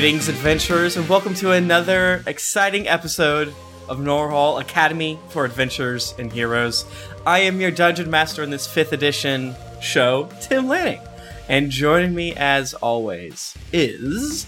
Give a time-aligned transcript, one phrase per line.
[0.00, 3.52] Greetings, adventurers, and welcome to another exciting episode
[3.86, 6.86] of Norhall Academy for Adventures and Heroes.
[7.26, 11.02] I am your dungeon master in this fifth edition show, Tim Lanning,
[11.50, 14.46] and joining me as always is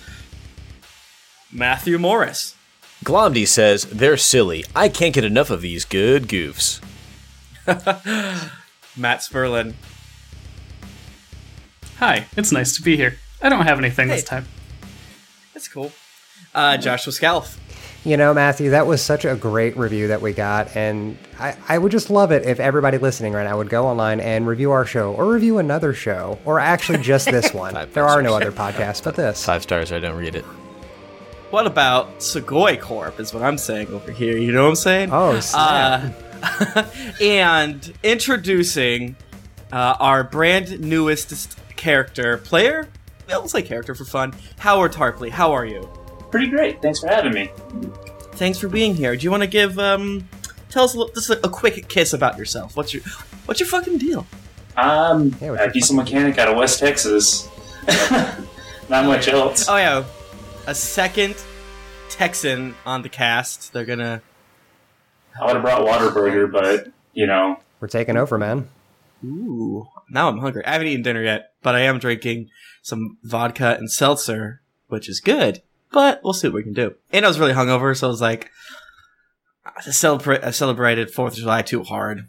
[1.52, 2.56] Matthew Morris.
[3.04, 4.64] Glomdy says, they're silly.
[4.74, 6.80] I can't get enough of these good goofs.
[8.96, 9.74] Matt Sperlin.
[11.98, 13.18] Hi, it's nice to be here.
[13.42, 14.14] I don't have anything Hey.
[14.14, 14.46] this time.
[15.62, 15.92] That's cool.
[16.56, 17.56] Uh, Joshua Scalf.
[18.04, 21.78] You know, Matthew, that was such a great review that we got, and I, I
[21.78, 24.84] would just love it if everybody listening right now would go online and review our
[24.84, 27.76] show, or review another show, or actually just this one.
[27.92, 29.46] There are no other podcasts but this.
[29.46, 30.44] Five stars, I don't read it.
[31.50, 33.20] What about Segoy Corp?
[33.20, 34.36] Is what I'm saying over here.
[34.36, 35.10] You know what I'm saying?
[35.12, 36.12] Oh, snap.
[36.42, 36.84] Uh,
[37.20, 39.14] and introducing
[39.70, 42.88] uh, our brand newest character player.
[43.28, 44.34] We'll say character for fun.
[44.58, 45.30] Howard Tarpley.
[45.30, 45.88] How are you?
[46.30, 46.80] Pretty great.
[46.82, 47.50] Thanks for having me.
[48.32, 49.14] Thanks for being here.
[49.16, 50.28] Do you want to give um,
[50.70, 52.76] tell us a, little, just a, a quick kiss about yourself?
[52.76, 53.02] What's your
[53.46, 54.26] what's your fucking deal?
[54.76, 57.48] I'm Yeah, a diesel mechanic out of West Texas.
[58.88, 59.68] Not much else.
[59.68, 60.04] Oh yeah,
[60.66, 61.36] a second
[62.08, 63.72] Texan on the cast.
[63.72, 64.22] They're gonna.
[65.40, 68.68] I would have brought Whataburger, but you know, We're taking over, man.
[69.24, 70.64] Ooh, now I'm hungry.
[70.64, 72.50] I haven't eaten dinner yet, but I am drinking
[72.82, 75.62] some vodka and seltzer, which is good.
[75.90, 76.94] But we'll see what we can do.
[77.12, 78.50] And I was really hungover, so I was like,
[79.64, 80.42] I celebrate.
[80.42, 82.28] I celebrated Fourth of July too hard.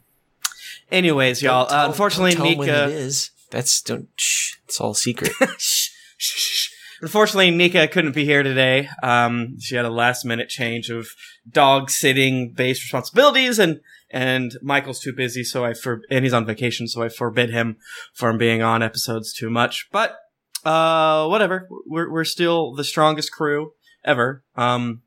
[0.91, 1.67] Anyways, y'all.
[1.67, 2.83] Don't uh, unfortunately, don't tell 'em when Nika.
[2.83, 3.31] it is.
[3.49, 4.09] That's don't.
[4.15, 4.55] Shh.
[4.65, 5.31] It's all secret.
[5.57, 6.69] Shh.
[7.01, 8.87] Unfortunately, Nika couldn't be here today.
[9.01, 11.09] Um, she had a last minute change of
[11.51, 15.43] dog sitting based responsibilities and, and Michael's too busy.
[15.43, 16.87] So I for, and he's on vacation.
[16.87, 17.75] So I forbid him
[18.13, 20.17] from being on episodes too much, but,
[20.65, 21.67] uh, whatever.
[21.85, 24.43] We're, we're still the strongest crew ever.
[24.55, 25.01] Um,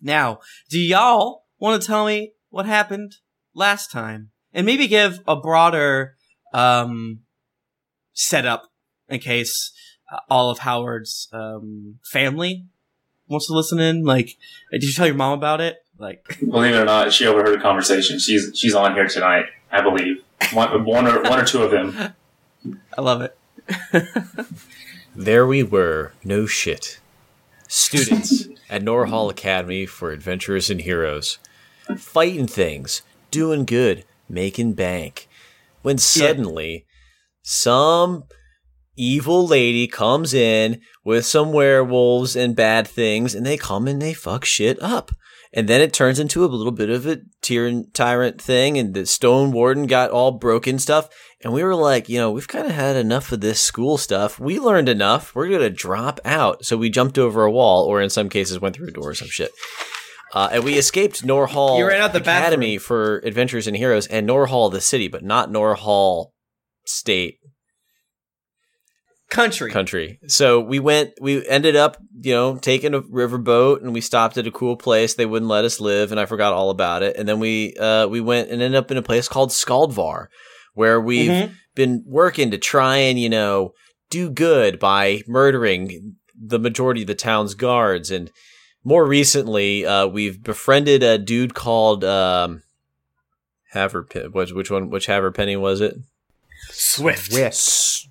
[0.00, 3.16] now, do y'all want to tell me what happened
[3.54, 6.16] last time and maybe give a broader,
[6.52, 7.20] um,
[8.12, 8.70] setup
[9.08, 9.72] in case
[10.12, 12.66] uh, all of Howard's um, family
[13.28, 14.04] wants to listen in?
[14.04, 14.36] Like,
[14.72, 15.76] did you tell your mom about it?
[15.98, 18.18] Like, believe it or not, she overheard a conversation.
[18.18, 20.22] She's she's on here tonight, I believe.
[20.52, 22.14] One, one or one or two of them.
[22.96, 23.36] I love it.
[25.20, 26.12] there we were.
[26.24, 26.98] No shit.
[27.68, 31.38] Students at Norhall Academy for Adventurers and Heroes.
[31.96, 33.02] Fighting things.
[33.30, 34.04] Doing good.
[34.28, 35.28] Making bank.
[35.82, 36.86] When suddenly,
[37.42, 38.24] some
[38.96, 44.14] evil lady comes in with some werewolves and bad things, and they come and they
[44.14, 45.10] fuck shit up.
[45.52, 49.04] And then it turns into a little bit of a tyrant tyrant thing, and the
[49.04, 51.08] Stone Warden got all broken stuff.
[51.42, 54.38] And we were like, you know, we've kind of had enough of this school stuff.
[54.38, 55.34] We learned enough.
[55.34, 56.64] We're gonna drop out.
[56.64, 59.14] So we jumped over a wall, or in some cases went through a door or
[59.14, 59.50] some shit.
[60.32, 64.28] Uh, and we escaped Norhall You ran out the Academy for Adventures and Heroes and
[64.28, 66.32] Norhall the city, but not Norhall
[66.84, 67.38] State
[69.28, 69.70] Country.
[69.70, 70.18] country.
[70.26, 74.46] So we went, we ended up, you know, taking a riverboat and we stopped at
[74.46, 75.14] a cool place.
[75.14, 77.16] They wouldn't let us live and I forgot all about it.
[77.16, 80.26] And then we, uh, we went and ended up in a place called Skaldvar
[80.74, 81.54] where we've Mhm.
[81.74, 83.74] been working to try and, you know,
[84.10, 88.10] do good by murdering the majority of the town's guards.
[88.10, 88.30] And
[88.82, 92.62] more recently, uh, we've befriended a dude called, um,
[93.74, 95.96] Haverpen, which, which one, which Haverpenny was it?
[96.70, 97.32] Swift.
[97.32, 97.46] Whip.
[97.48, 98.08] S-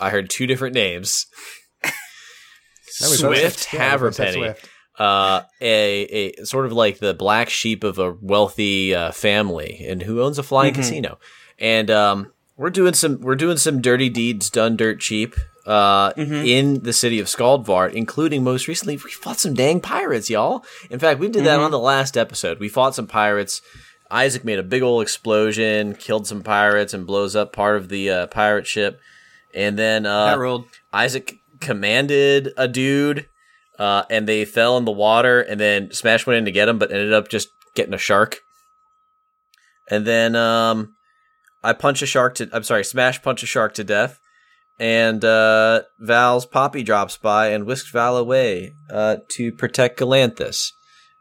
[0.00, 1.26] I heard two different names.
[3.00, 4.56] No, we both Swift said- yeah, we both said Haverpenny,
[4.98, 6.02] uh, a,
[6.40, 10.38] a sort of like the black sheep of a wealthy uh, family, and who owns
[10.38, 10.76] a flying Mhm.
[10.76, 11.18] casino.
[11.60, 15.34] And um, we're doing some we're doing some dirty deeds done dirt cheap
[15.66, 16.46] uh, Mhm.
[16.48, 20.64] in the city of Skaldvar, including most recently we fought some dang pirates, y'all.
[20.88, 21.64] In fact, we did that Mhm.
[21.66, 22.58] on the last episode.
[22.58, 23.60] We fought some pirates.
[24.10, 28.10] Isaac made a big old explosion, killed some pirates, and blows up part of the
[28.10, 28.98] uh, pirate ship.
[29.54, 30.58] And then uh,
[30.92, 33.26] Isaac commanded a dude,
[33.78, 36.78] uh, and they fell in the water, and then Smash went in to get him,
[36.78, 38.40] but ended up just getting a shark.
[39.88, 40.94] And then um,
[41.62, 42.48] I punch a shark to.
[42.52, 44.18] I'm sorry, Smash punch a shark to death,
[44.78, 50.72] and uh, Val's Poppy drops by and whisks Val away uh, to protect Galanthus.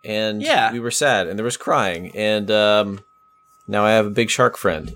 [0.05, 0.71] And Yeah.
[0.71, 3.01] we were sad, and there was crying, and um,
[3.67, 4.95] now I have a big shark friend.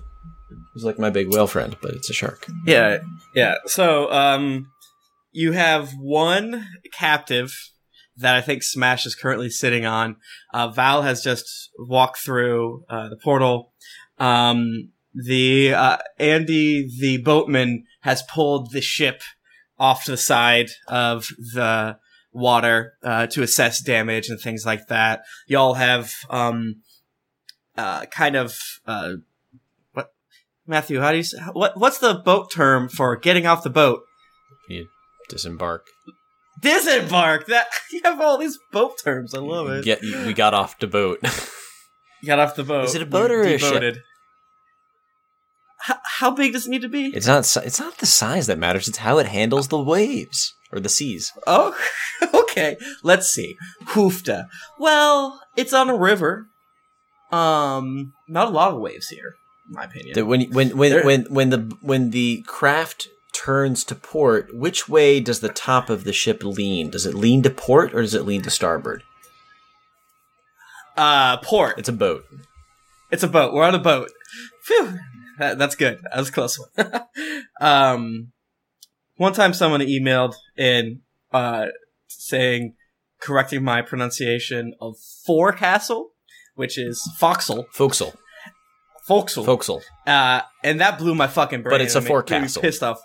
[0.72, 2.46] He's like my big whale friend, but it's a shark.
[2.66, 2.98] Yeah,
[3.34, 3.56] yeah.
[3.66, 4.70] So, um,
[5.30, 7.52] you have one captive
[8.16, 10.16] that I think Smash is currently sitting on.
[10.52, 11.44] Uh, Val has just
[11.78, 13.72] walked through uh, the portal.
[14.18, 19.22] Um, the uh, Andy, the boatman, has pulled the ship
[19.78, 21.98] off to the side of the
[22.32, 25.22] water uh, to assess damage and things like that.
[25.46, 26.82] Y'all have um,
[27.76, 29.14] uh, kind of uh,
[29.92, 30.12] what
[30.66, 31.00] Matthew?
[31.00, 31.78] How do you say, what?
[31.78, 34.02] What's the boat term for getting off the boat?
[34.68, 34.88] You
[35.28, 35.86] disembark.
[36.60, 37.46] Disembark.
[37.46, 39.34] That you have all these boat terms.
[39.34, 39.84] I love it.
[39.84, 41.20] Get, we got off the boat.
[42.24, 42.86] Got off the boat.
[42.86, 43.98] Is it a boat You or a ship?
[45.84, 47.06] How, how big does it need to be?
[47.14, 47.40] it's not.
[47.64, 48.88] It's not the size that matters.
[48.88, 51.30] It's how it handles the waves or the seas.
[51.46, 51.76] Oh,
[52.34, 52.76] okay.
[53.02, 53.56] Let's see.
[53.88, 54.48] Hoofda.
[54.78, 56.46] Well, it's on a river.
[57.30, 59.34] Um, not a lot of waves here,
[59.68, 60.26] in my opinion.
[60.26, 65.20] When when when There- when when the when the craft turns to port, which way
[65.20, 66.88] does the top of the ship lean?
[66.90, 69.02] Does it lean to port or does it lean to starboard?
[70.96, 71.78] Uh, port.
[71.78, 72.24] It's a boat.
[73.10, 73.52] It's a boat.
[73.52, 74.10] We're on a boat.
[74.62, 74.98] Phew.
[75.38, 76.00] That, that's good.
[76.02, 77.02] That was a close one.
[77.60, 78.32] um,
[79.16, 81.00] one time someone emailed in,
[81.32, 81.66] uh,
[82.08, 82.74] saying,
[83.20, 84.96] correcting my pronunciation of
[85.26, 86.10] forecastle,
[86.54, 88.14] which is foxel, Forecastle.
[89.08, 89.44] foxel.
[89.44, 89.82] Forecastle.
[90.06, 91.72] Uh, and that blew my fucking brain.
[91.72, 92.62] But it's a and it made me forecastle.
[92.62, 93.00] Pissed off.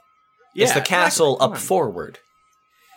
[0.55, 1.55] it's the castle exactly.
[1.55, 2.19] Up forward.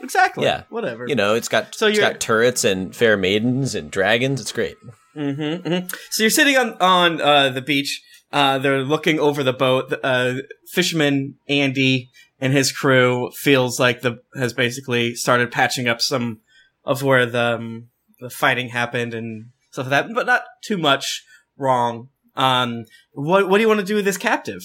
[0.02, 0.44] Exactly.
[0.44, 0.64] Yeah.
[0.68, 1.06] Whatever.
[1.06, 4.40] You know, it's got So it's got turrets and fair maidens and dragons.
[4.40, 4.76] It's great.
[5.16, 8.02] Mm-hmm, hmm So you're sitting on on uh, the beach.
[8.32, 9.92] Uh, they're looking over the boat.
[10.02, 10.34] Uh,
[10.66, 16.40] fisherman Andy and his crew feels like the has basically started patching up some
[16.84, 17.88] of where the um,
[18.20, 21.24] the fighting happened and stuff like that, but not too much
[21.56, 22.08] wrong.
[22.34, 24.62] Um, what what do you want to do with this captive?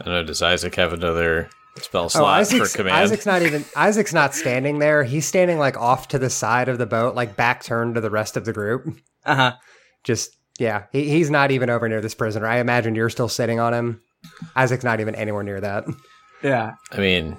[0.00, 0.24] I don't know.
[0.24, 2.96] Does Isaac have another spell Oh, slot Isaac's, for command?
[2.96, 5.02] Isaac's not even Isaac's not standing there.
[5.02, 8.10] He's standing like off to the side of the boat, like back turned to the
[8.10, 8.96] rest of the group.
[9.28, 9.52] Uh huh.
[10.04, 12.46] Just yeah, he, he's not even over near this prisoner.
[12.46, 14.00] I imagine you're still sitting on him.
[14.56, 15.84] Isaac's not even anywhere near that.
[16.42, 16.72] Yeah.
[16.92, 17.36] I mean,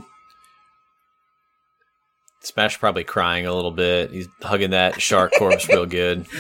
[2.42, 4.12] Smash probably crying a little bit.
[4.12, 6.26] He's hugging that shark corpse real good.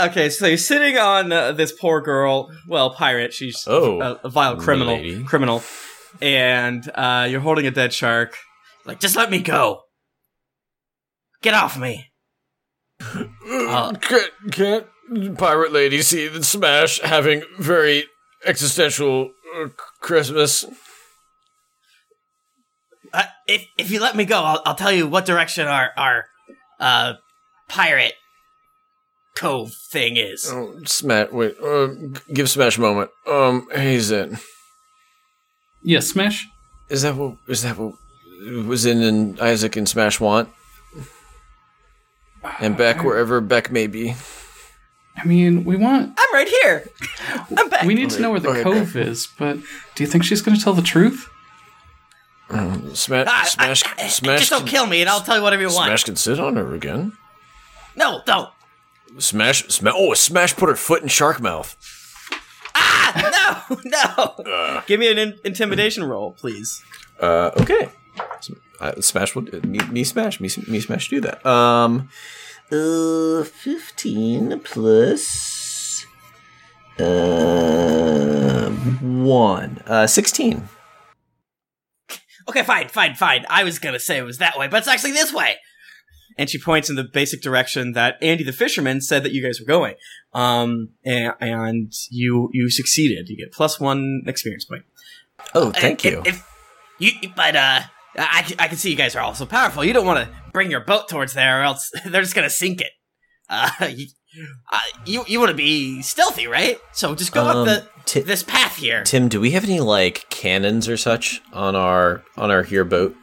[0.00, 3.32] Okay, so you're sitting on uh, this poor girl, well, pirate.
[3.34, 5.24] She's Oh, a, a vile criminal, lady.
[5.24, 5.60] criminal,
[6.22, 8.36] and uh, you're holding a dead shark.
[8.86, 9.80] Like, just let me go.
[11.42, 12.12] Get off me.
[13.00, 14.86] Uh, Can't, can't
[15.38, 18.04] pirate lady see the Smash having very
[18.44, 19.68] existential uh,
[20.00, 20.64] Christmas?
[23.14, 26.26] uh, if if you let me go, I'll, I'll tell you what direction our our
[26.80, 27.14] uh,
[27.68, 28.14] pirate
[29.36, 30.46] cove thing is.
[30.52, 31.30] Oh, Smash!
[31.30, 31.88] Wait, uh,
[32.34, 33.10] give Smash a moment.
[33.26, 34.38] Um, hey Zen,
[35.82, 36.46] Yeah, Smash.
[36.90, 37.94] is that what is that what
[38.66, 40.48] was in, in Isaac and Smash want?
[42.60, 44.14] And Beck, wherever Beck may be.
[45.16, 46.14] I mean, we want.
[46.18, 46.88] I'm right here.
[47.56, 47.82] I'm back.
[47.84, 48.62] We need to know where the Okay.
[48.62, 49.56] cove is, but
[49.94, 51.28] do you think she's going to tell the truth?
[52.94, 54.38] Smash, Ah, Smash, I- I- Smash.
[54.38, 55.88] Just don't can- kill me, and I'll tell you whatever you want.
[55.88, 57.12] Smash can sit on her again.
[57.96, 58.48] No, don't.
[59.18, 59.92] Smash, smash.
[59.96, 61.76] Oh, Smash put her foot in shark mouth.
[62.74, 64.82] Ah, no, no.
[64.86, 66.82] Give me an in- intimidation roll, please.
[67.20, 67.88] Uh, okay.
[68.80, 71.44] Uh, Smash will me, me Smash me, me Smash do that.
[71.44, 72.08] Um,
[72.70, 76.06] uh, fifteen plus
[76.98, 78.70] uh
[79.00, 80.68] one uh sixteen.
[82.48, 83.44] Okay, fine, fine, fine.
[83.50, 85.56] I was gonna say it was that way, but it's actually this way.
[86.38, 89.58] And she points in the basic direction that Andy the fisherman said that you guys
[89.60, 89.96] were going.
[90.32, 93.28] Um, and, and you you succeeded.
[93.28, 94.84] You get plus one experience point.
[95.54, 96.22] Oh, thank If- you.
[96.24, 96.46] If,
[96.98, 97.80] you, but uh,
[98.16, 99.84] I, I can see you guys are all so powerful.
[99.84, 102.80] You don't want to bring your boat towards there, or else they're just gonna sink
[102.80, 102.90] it.
[103.50, 104.06] Uh, you
[104.70, 106.78] uh, you, you want to be stealthy, right?
[106.92, 109.02] So just go Um, up the Ti- this path here.
[109.04, 113.14] Tim, do we have any like cannons or such on our on our here boat?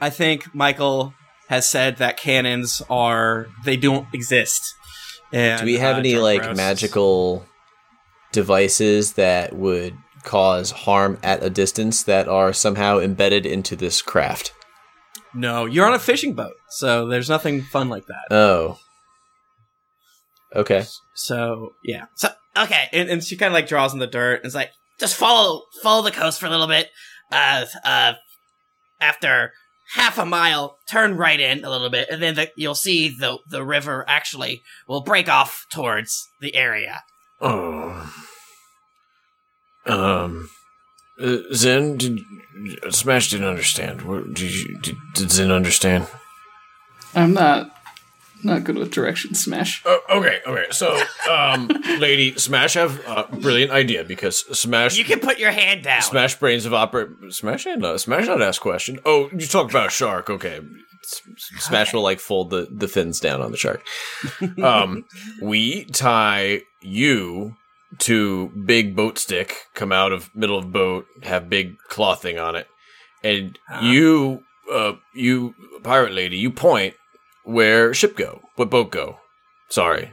[0.00, 1.14] I think Michael
[1.48, 4.74] has said that cannons are they don't exist.
[5.32, 7.46] And, Do we have uh, any like Rouse- magical
[8.32, 9.96] devices that would
[10.28, 14.52] cause harm at a distance that are somehow embedded into this craft?
[15.34, 18.34] No, you're on a fishing boat, so there's nothing fun like that.
[18.34, 18.78] Oh.
[20.54, 20.84] Okay.
[21.14, 22.06] So yeah.
[22.14, 24.70] So okay, and, and she kind of like draws in the dirt and is like,
[25.00, 26.88] just follow follow the coast for a little bit.
[27.32, 28.14] Uh, uh,
[29.00, 29.52] after
[29.94, 33.38] half a mile, turn right in a little bit, and then the, you'll see the
[33.48, 37.02] the river actually will break off towards the area.
[37.40, 38.12] Oh.
[39.88, 40.50] Um.
[41.20, 42.20] Uh, Zen, did
[42.90, 44.02] Smash didn't understand.
[44.02, 46.06] What, did you did, did Zen understand?
[47.14, 47.74] I'm not
[48.44, 49.82] not good with directions, Smash.
[49.84, 50.66] Oh, okay, okay.
[50.70, 51.68] So, um,
[51.98, 56.02] Lady Smash have a brilliant idea because Smash You can put your hand down.
[56.02, 57.08] Smash brains of opera.
[57.30, 59.00] Smash and uh, Smash not ask question.
[59.04, 60.30] Oh, you talk about a shark.
[60.30, 60.60] Okay,
[61.58, 63.84] Smash will like fold the the fins down on the shark.
[64.62, 65.04] Um,
[65.40, 67.56] we tie you
[67.98, 69.54] to big boat stick.
[69.74, 71.06] Come out of middle of boat.
[71.22, 72.66] Have big clothing on it,
[73.22, 74.42] and you,
[74.72, 76.94] uh, you pirate lady, you point
[77.44, 79.18] where ship go, what boat go.
[79.70, 80.12] Sorry,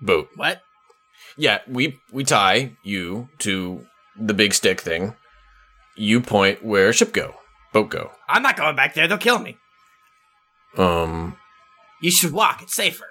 [0.00, 0.28] boat.
[0.36, 0.62] What?
[1.36, 3.86] Yeah, we we tie you to
[4.18, 5.14] the big stick thing.
[5.96, 7.34] You point where ship go,
[7.72, 8.10] boat go.
[8.28, 9.06] I'm not going back there.
[9.08, 9.56] They'll kill me.
[10.76, 11.36] Um,
[12.00, 12.62] You should walk.
[12.62, 13.06] It's safer.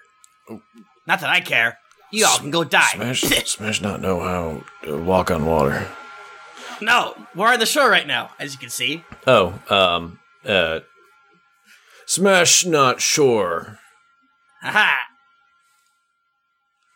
[1.05, 1.77] Not that I care.
[2.11, 2.89] You all can go die.
[2.93, 5.87] Smash, Smash, not know how to walk on water.
[6.81, 9.03] No, we're on the shore right now, as you can see.
[9.27, 10.79] Oh, um, uh,
[12.05, 13.79] Smash, not sure.
[14.61, 14.91] Haha.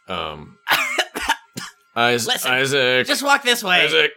[0.08, 0.58] Um,
[1.96, 3.86] Isaac, Listen, Isaac, Just walk this way.
[3.86, 4.12] Isaac.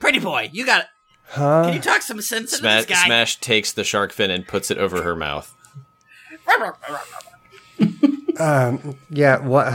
[0.00, 0.86] Pretty boy, you got it.
[1.28, 1.64] Huh?
[1.66, 3.06] Can you talk some sense into Smash, this guy?
[3.06, 5.54] Smash takes the shark fin and puts it over her mouth.
[8.40, 9.38] Um, yeah.
[9.38, 9.72] What?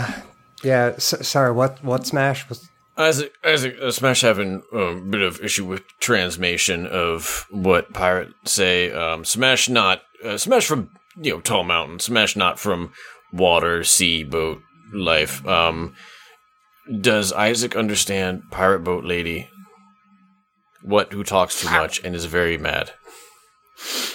[0.63, 0.93] Yeah.
[0.95, 1.51] S- sorry.
[1.51, 1.83] What?
[1.83, 2.05] What?
[2.05, 2.67] Smash was.
[2.97, 8.89] Isaac, Isaac, uh, Smash having a bit of issue with transmission of what pirates say.
[8.91, 10.89] Um, Smash not, uh, Smash from
[11.21, 11.99] you know tall mountain.
[11.99, 12.93] Smash not from
[13.33, 14.61] water, sea, boat
[14.93, 15.45] life.
[15.45, 15.93] Um,
[17.01, 19.49] does Isaac understand pirate boat lady?
[20.81, 22.91] What who talks too much and is very mad?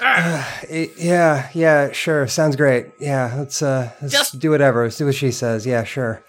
[0.02, 1.48] Eh, Yeah.
[1.54, 1.92] Yeah.
[1.92, 2.26] Sure.
[2.26, 2.92] Sounds great.
[2.98, 3.34] Yeah.
[3.36, 3.90] Let's uh.
[4.00, 4.84] Let's Just- do whatever.
[4.84, 5.66] Let's do what she says.
[5.66, 5.84] Yeah.
[5.84, 6.22] Sure.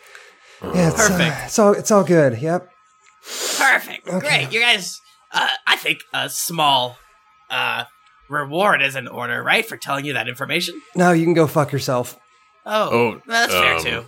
[0.64, 0.90] Yeah.
[0.90, 1.32] It's, Perfect.
[1.36, 1.74] Uh, it's all.
[1.74, 2.40] It's all good.
[2.40, 2.70] Yep.
[3.58, 4.06] Perfect.
[4.08, 4.52] Great.
[4.52, 5.00] You guys,
[5.32, 6.98] uh, I think a small
[7.50, 7.86] uh,
[8.30, 10.82] reward is in order, right, for telling you that information?
[10.96, 12.20] No, you can go fuck yourself.
[12.66, 14.06] Oh, Oh, that's fair um, too.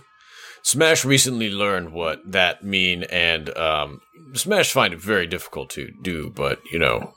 [0.62, 4.00] Smash recently learned what that mean, and um,
[4.34, 6.30] Smash find it very difficult to do.
[6.34, 7.14] But you know,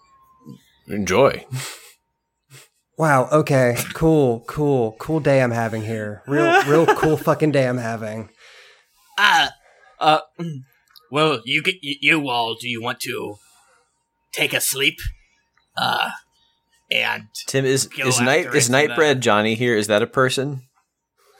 [0.87, 1.45] enjoy.
[2.97, 3.29] Wow.
[3.31, 3.77] Okay.
[3.93, 4.43] Cool.
[4.47, 4.95] Cool.
[4.99, 6.23] Cool day I'm having here.
[6.27, 6.63] Real.
[6.63, 8.29] Real cool fucking day I'm having.
[9.17, 9.49] Uh,
[9.99, 10.19] uh,
[11.11, 12.55] well, you get you, you all.
[12.55, 13.35] Do you want to
[14.31, 14.97] take a sleep?
[15.77, 16.09] Uh,
[16.91, 19.75] and Tim is Go is night after is it, Nightbread Johnny here?
[19.75, 20.63] Is that a person?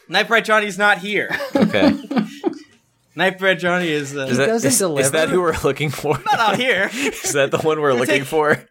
[0.09, 1.29] Nightbread Johnny's not here.
[1.55, 1.91] Okay.
[3.15, 6.19] Nightbread Johnny is uh, Is that, doesn't is- is that who we're looking for?
[6.19, 6.89] not out here.
[6.93, 8.63] is that the one we're looking for?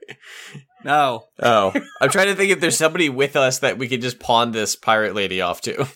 [0.85, 1.25] No.
[1.41, 4.53] Oh, I'm trying to think if there's somebody with us that we could just pawn
[4.53, 5.87] this pirate lady off to.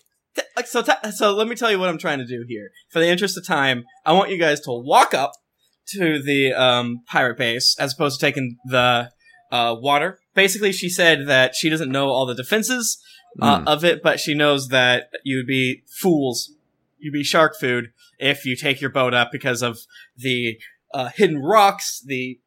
[0.65, 2.71] So, t- so let me tell you what I'm trying to do here.
[2.91, 5.33] For the interest of time, I want you guys to walk up
[5.89, 9.11] to the um, pirate base as opposed to taking the
[9.51, 10.21] uh, water.
[10.35, 13.03] Basically, she said that she doesn't know all the defenses
[13.41, 13.69] uh, Hmm.
[13.69, 16.53] of it, but she knows that you would be fools,
[16.99, 19.79] you'd be shark food if you take your boat up because of
[20.17, 20.59] the
[20.95, 22.39] uh, hidden rocks, the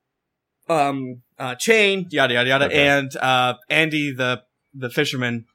[0.69, 2.87] um, uh, chain, yada yada yada, Okay.
[2.87, 4.43] and uh, Andy the
[4.73, 5.45] the fisherman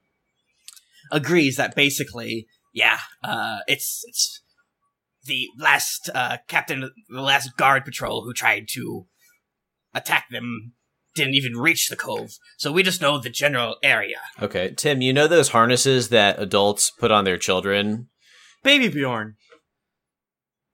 [1.11, 4.43] agrees that basically, yeah, uh, it's it's
[5.25, 9.07] the last uh, captain, the last guard patrol who tried to
[9.95, 10.73] attack them
[11.15, 12.31] didn't even reach the cove.
[12.59, 14.19] So we just know the general area.
[14.41, 18.09] Okay, Tim, you know those harnesses that adults put on their children?
[18.63, 19.37] Baby Bjorn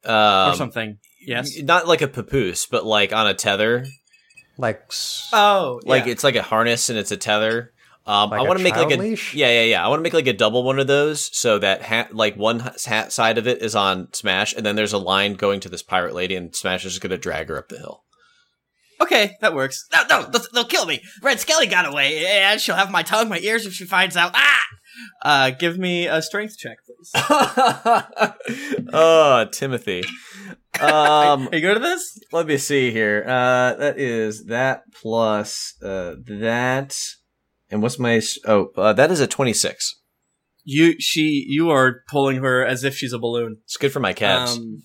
[0.04, 0.98] Um, or something.
[1.26, 1.58] Yes.
[1.62, 3.86] Not like a papoose, but like on a tether.
[4.58, 4.82] Like.
[4.90, 6.12] s- Oh, Like yeah.
[6.12, 7.72] it's like a harness and it's a tether.
[8.06, 9.32] Um, Like I a want to make like a leash?
[9.34, 9.84] yeah, yeah, yeah.
[9.84, 12.60] I want to make like a double one of those so that ha- like one
[12.60, 15.70] h- ha- side of it is on Smash, and then there's a line going to
[15.70, 18.02] this pirate lady, and Smash is just gonna drag her up the hill.
[19.00, 19.86] okay, that works.
[19.92, 21.00] No, no, they'll, they'll kill me.
[21.22, 24.32] Red Skelly got away, and she'll have my tongue, my ears if she finds out.
[24.34, 24.60] Ah!
[25.24, 28.84] Uh, give me a strength check, please.
[28.92, 30.02] oh, Timothy.
[30.80, 32.18] Um, Are you good at this?
[32.32, 33.24] let me see here.
[33.26, 36.96] Uh, that is that plus uh that,
[37.70, 40.00] and what's my oh uh, that is a twenty six.
[40.66, 43.58] You, she, you are pulling her as if she's a balloon.
[43.64, 44.56] It's good for my calves.
[44.56, 44.82] Um,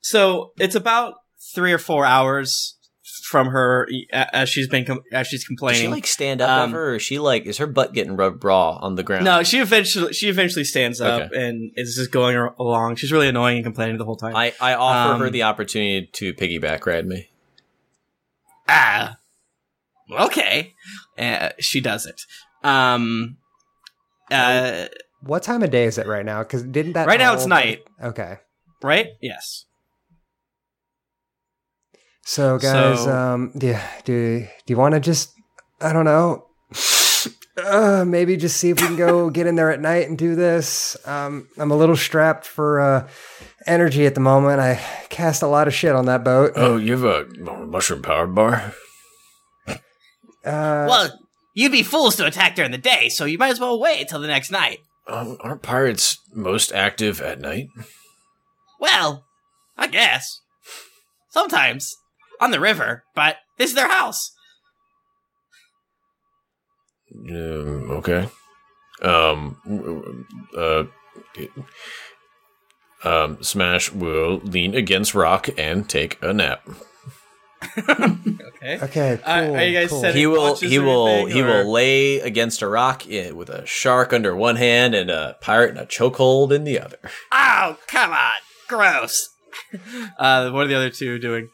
[0.00, 1.14] so it's about
[1.56, 2.75] three or four hours
[3.24, 5.74] from her as she's been com- as she's complaining.
[5.74, 5.82] Does complaining.
[5.82, 8.44] she like stand up Um, ever, or is she like is her butt getting rubbed
[8.44, 9.24] raw on the ground?
[9.24, 11.46] no, she eventually she eventually stands up Okay.
[11.46, 12.96] and is just going along.
[12.96, 14.34] She's really annoying and complaining the whole time.
[14.36, 17.30] I I offer her Um, the opportunity to piggyback ride me.
[18.68, 19.16] ah,
[20.10, 20.74] okay.
[21.18, 22.22] Uh, she does it.
[22.62, 23.36] Um,
[24.30, 24.86] uh,
[25.22, 26.42] What time of day is it right now?
[26.42, 27.84] Because didn't that Right now it's night.
[28.02, 28.38] Okay.
[28.82, 29.08] right?
[29.20, 29.64] Yes.
[32.28, 35.32] So guys, So- um, do do do you want to just
[35.80, 36.46] I don't know,
[37.62, 40.34] uh, maybe just see if we can go get in there at night and do
[40.34, 40.96] this.
[41.06, 43.08] Um, I'm a little strapped for uh,
[43.66, 44.58] energy at the moment.
[44.60, 46.52] I cast a lot of shit on that boat.
[46.56, 47.26] Oh, you have a
[47.66, 48.72] mushroom powered bar?
[49.68, 51.18] Uh, well,
[51.54, 54.20] you'd be fools to attack during the day, so you might as well wait till
[54.20, 54.78] the next night.
[55.08, 57.68] Um, aren't pirates most active at night?
[58.80, 59.24] Well,
[59.76, 60.40] I guess.
[61.30, 61.96] Sometimes.
[62.40, 64.30] On the river, but this is their house.
[67.30, 68.28] Um, okay.
[69.02, 70.26] Um,
[70.56, 70.84] uh,
[73.04, 76.66] um, Smash will lean against Rock and take a nap.
[77.78, 78.78] Okay.
[78.82, 79.32] okay, cool.
[79.32, 80.00] Uh, are you guys cool.
[80.00, 80.56] setting- He will.
[80.56, 81.08] He will.
[81.08, 84.94] anything, He or- will lay against a rock i- with a shark under one hand
[84.94, 86.98] and a pirate in a chokehold in the other.
[87.32, 88.32] Oh, come on.
[88.68, 89.28] Gross.
[90.18, 91.48] uh, what are the other two doing?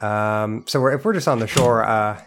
[0.00, 2.20] Um, so we're, if we're just on the shore, uh,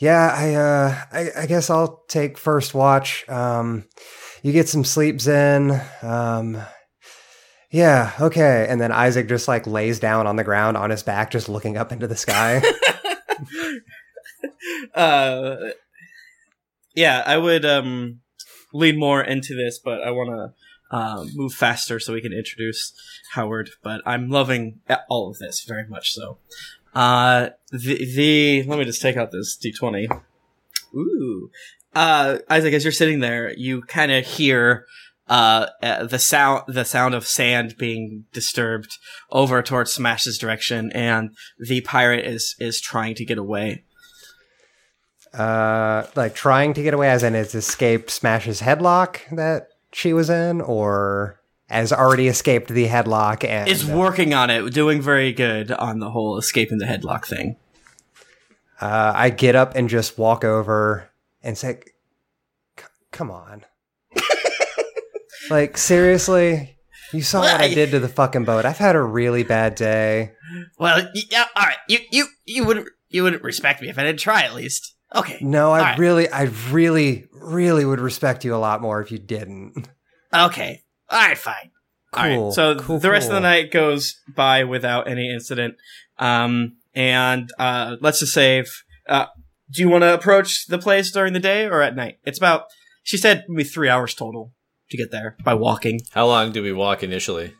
[0.00, 3.28] yeah, I, uh, I, I guess I'll take first watch.
[3.28, 3.84] Um,
[4.42, 5.80] you get some sleeps in.
[6.02, 6.60] Um,
[7.70, 8.66] yeah, okay.
[8.68, 11.76] And then Isaac just like lays down on the ground on his back, just looking
[11.76, 12.58] up into the sky.
[14.94, 15.56] uh,
[16.94, 18.20] yeah, I would um,
[18.72, 20.63] lean more into this, but I want to
[20.94, 22.92] uh, move faster so we can introduce
[23.32, 23.70] Howard.
[23.82, 26.38] But I'm loving all of this very much so.
[26.94, 30.06] Uh, the the let me just take out this d20.
[30.94, 31.50] Ooh,
[31.96, 34.86] uh, Isaac, as you're sitting there, you kind of hear
[35.28, 38.92] uh, uh, the sound the sound of sand being disturbed
[39.30, 43.82] over towards Smash's direction, and the pirate is is trying to get away.
[45.34, 50.28] uh, like trying to get away, as in it's escaped Smash's headlock that she was
[50.30, 55.70] in, or has already escaped the headlock and is working on it, doing very good
[55.70, 57.56] on the whole escaping the headlock thing.
[58.80, 61.10] Uh, I get up and just walk over
[61.42, 61.80] and say,
[63.12, 63.64] "Come on,
[65.50, 66.76] like seriously,
[67.12, 68.64] you saw what I did to the fucking boat.
[68.64, 70.32] I've had a really bad day.
[70.78, 71.78] Well, yeah, all right.
[71.88, 74.93] You you you wouldn't you wouldn't respect me if I didn't try at least.
[75.14, 75.38] Okay.
[75.40, 75.98] No, I All right.
[75.98, 79.88] really, I really, really would respect you a lot more if you didn't.
[80.32, 80.82] Okay.
[81.08, 81.38] All right.
[81.38, 81.70] Fine.
[82.12, 82.54] Cool, right.
[82.54, 85.74] So cool, the rest of the night goes by without any incident.
[86.18, 88.64] Um, and uh, let's just say,
[89.08, 89.26] uh,
[89.70, 92.18] do you want to approach the place during the day or at night?
[92.24, 92.66] It's about.
[93.02, 94.52] She said maybe three hours total
[94.90, 96.00] to get there by walking.
[96.12, 97.52] How long do we walk initially?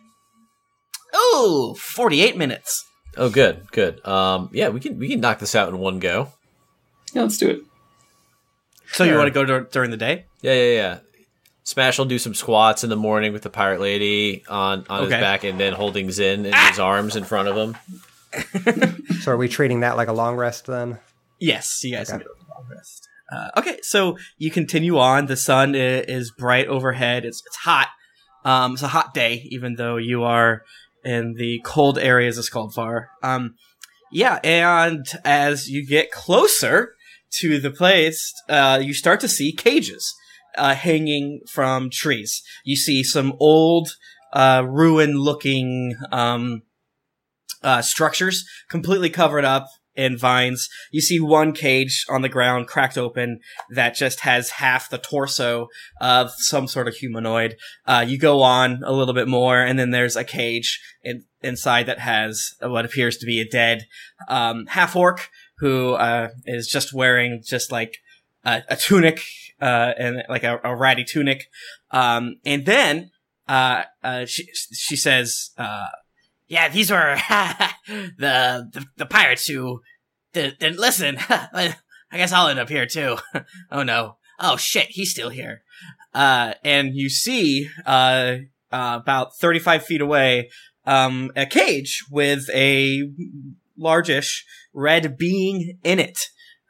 [1.14, 2.84] Ooh, 48 minutes.
[3.16, 4.04] Oh, good, good.
[4.06, 6.32] Um, yeah, we can we can knock this out in one go.
[7.14, 7.60] Yeah, let's do it.
[8.92, 10.26] So you want to go dur- during the day?
[10.42, 10.98] Yeah, yeah, yeah.
[11.64, 15.10] Smash will do some squats in the morning with the pirate lady on on his
[15.10, 17.76] back, and then holding Zin in his arms in front of him.
[19.20, 20.98] So are we treating that like a long rest then?
[21.40, 22.18] Yes, you guys Okay.
[22.18, 23.08] can go to long rest.
[23.32, 25.26] Uh, okay, so you continue on.
[25.26, 27.24] The sun i- is bright overhead.
[27.24, 27.88] It's it's hot.
[28.44, 30.62] Um, it's a hot day, even though you are
[31.04, 33.06] in the cold areas of Skaldvar.
[33.22, 33.54] Um,
[34.12, 36.94] yeah, and as you get closer
[37.40, 40.14] to the place, uh, you start to see cages
[40.56, 42.42] uh, hanging from trees.
[42.64, 43.90] You see some old,
[44.32, 46.62] uh, ruin-looking um,
[47.62, 50.68] uh, structures completely covered up in vines.
[50.90, 55.68] You see one cage on the ground cracked open that just has half the torso
[56.00, 57.56] of some sort of humanoid.
[57.86, 61.86] Uh, you go on a little bit more, and then there's a cage in, inside
[61.86, 63.86] that has what appears to be a dead
[64.28, 67.98] um, half orc who uh, is just wearing just like
[68.44, 69.20] a, a tunic
[69.60, 71.48] uh, and like a, a ratty tunic.
[71.90, 73.10] Um, and then
[73.48, 75.50] uh, uh, she she says.
[75.56, 75.88] Uh,
[76.46, 77.16] yeah, these were
[77.88, 79.80] the, the the pirates who
[80.32, 81.16] did, didn't listen.
[81.28, 81.76] I
[82.12, 83.16] guess I'll end up here too.
[83.72, 84.18] oh no.
[84.38, 85.62] Oh shit, he's still here.
[86.12, 88.36] Uh, and you see, uh,
[88.70, 90.50] uh, about 35 feet away,
[90.86, 93.08] um, a cage with a
[93.76, 96.18] largish red being in it.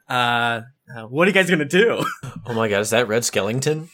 [0.09, 0.61] Uh,
[0.95, 2.05] uh, what are you guys gonna do?
[2.47, 3.89] Oh my god, is that Red Skellington?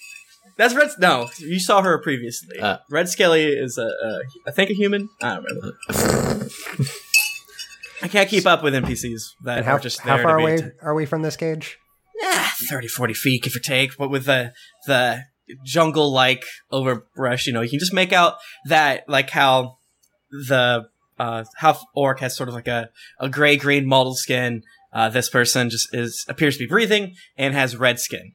[0.57, 0.89] That's Red.
[0.99, 2.59] No, you saw her previously.
[2.59, 2.79] Uh.
[2.89, 5.07] Red Skelly is a, a, I think a human.
[5.21, 6.47] I don't remember.
[8.03, 10.57] I can't keep up with NPCs that And how, are just how far to away
[10.57, 11.77] t- are we from this cage?
[12.23, 13.97] ah, 30, 40 feet, give or take.
[13.97, 14.53] But with the
[14.87, 15.23] the
[15.65, 19.77] jungle like overbrush, you know, you can just make out that like how
[20.47, 20.85] the
[21.21, 24.63] uh how orc has sort of like a a gray green mottled skin.
[24.93, 28.33] Uh, this person just is appears to be breathing and has red skin.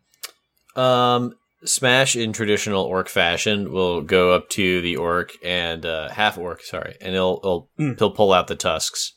[0.75, 6.39] Um, Smash in traditional orc fashion will go up to the orc and uh, half
[6.39, 7.99] orc, sorry, and he'll he'll, Mm.
[7.99, 9.15] he'll pull out the tusks.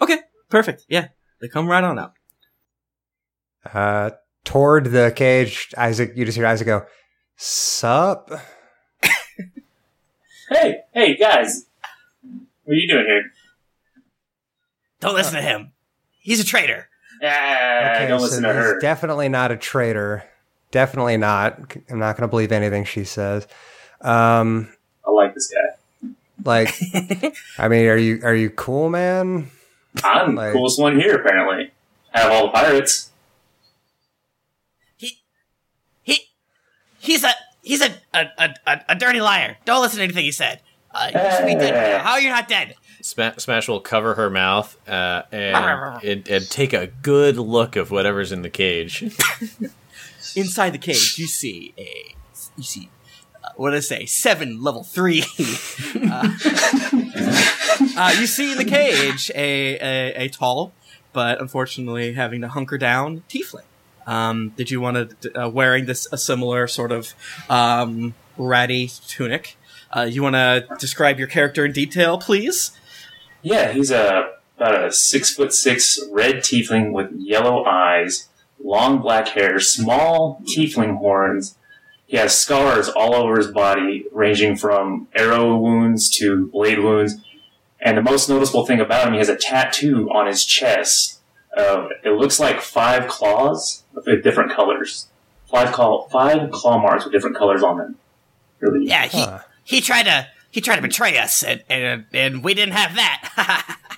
[0.00, 0.18] Okay,
[0.50, 0.84] perfect.
[0.88, 1.08] Yeah,
[1.40, 2.12] they come right on out.
[3.72, 4.10] Uh,
[4.44, 6.84] toward the cage, Isaac, you just hear Isaac go,
[7.36, 8.30] "Sup?"
[10.50, 11.64] Hey, hey, guys.
[12.64, 13.24] What are you doing here?
[15.00, 15.72] Don't listen to him.
[16.20, 16.88] He's a traitor.
[17.22, 18.80] Ah, don't listen to he's her.
[18.80, 20.24] definitely not a traitor.
[20.70, 21.76] Definitely not.
[21.90, 23.46] I'm not going to believe anything she says.
[24.00, 24.68] Um,
[25.06, 26.08] I like this guy.
[26.44, 26.74] like,
[27.58, 29.50] I mean, are you are you cool, man?
[30.02, 31.70] I'm Like- the coolest one here, apparently.
[32.14, 33.10] Out of all the pirates.
[34.96, 35.18] He,
[36.02, 36.28] he,
[36.98, 37.30] he's a
[37.62, 39.56] he's a a, a, a, a dirty liar.
[39.64, 40.60] Don't listen to anything he said.
[40.94, 42.04] Uh, you should be dead now.
[42.04, 42.76] How are you not dead?
[43.02, 47.90] Sma- Smash will cover her mouth uh, and, and and take a good look of
[47.90, 49.02] whatever's in the cage.
[50.36, 52.14] Inside the cage, you see a
[52.56, 52.88] you see
[53.42, 54.06] uh, what did I say?
[54.06, 55.22] Seven level three.
[56.10, 56.28] uh,
[57.96, 60.72] uh, you see in the cage a, a a tall,
[61.12, 63.64] but unfortunately having to hunker down tiefling.
[64.06, 67.14] Um, did you want to uh, wearing this a similar sort of
[67.48, 69.56] um, ratty tunic?
[69.94, 72.72] Uh, you want to describe your character in detail, please?
[73.42, 78.28] Yeah, he's a about a six foot six red tiefling with yellow eyes,
[78.62, 81.56] long black hair, small tiefling horns.
[82.06, 87.16] He has scars all over his body, ranging from arrow wounds to blade wounds.
[87.80, 91.20] And the most noticeable thing about him, he has a tattoo on his chest.
[91.56, 95.08] Uh, it looks like five claws with different colors.
[95.50, 97.96] Five claw, five claw marks with different colors on them.
[98.60, 98.86] Really?
[98.86, 99.40] Yeah, he Huh.
[99.64, 103.78] He tried to he tried to betray us, and and, and we didn't have that.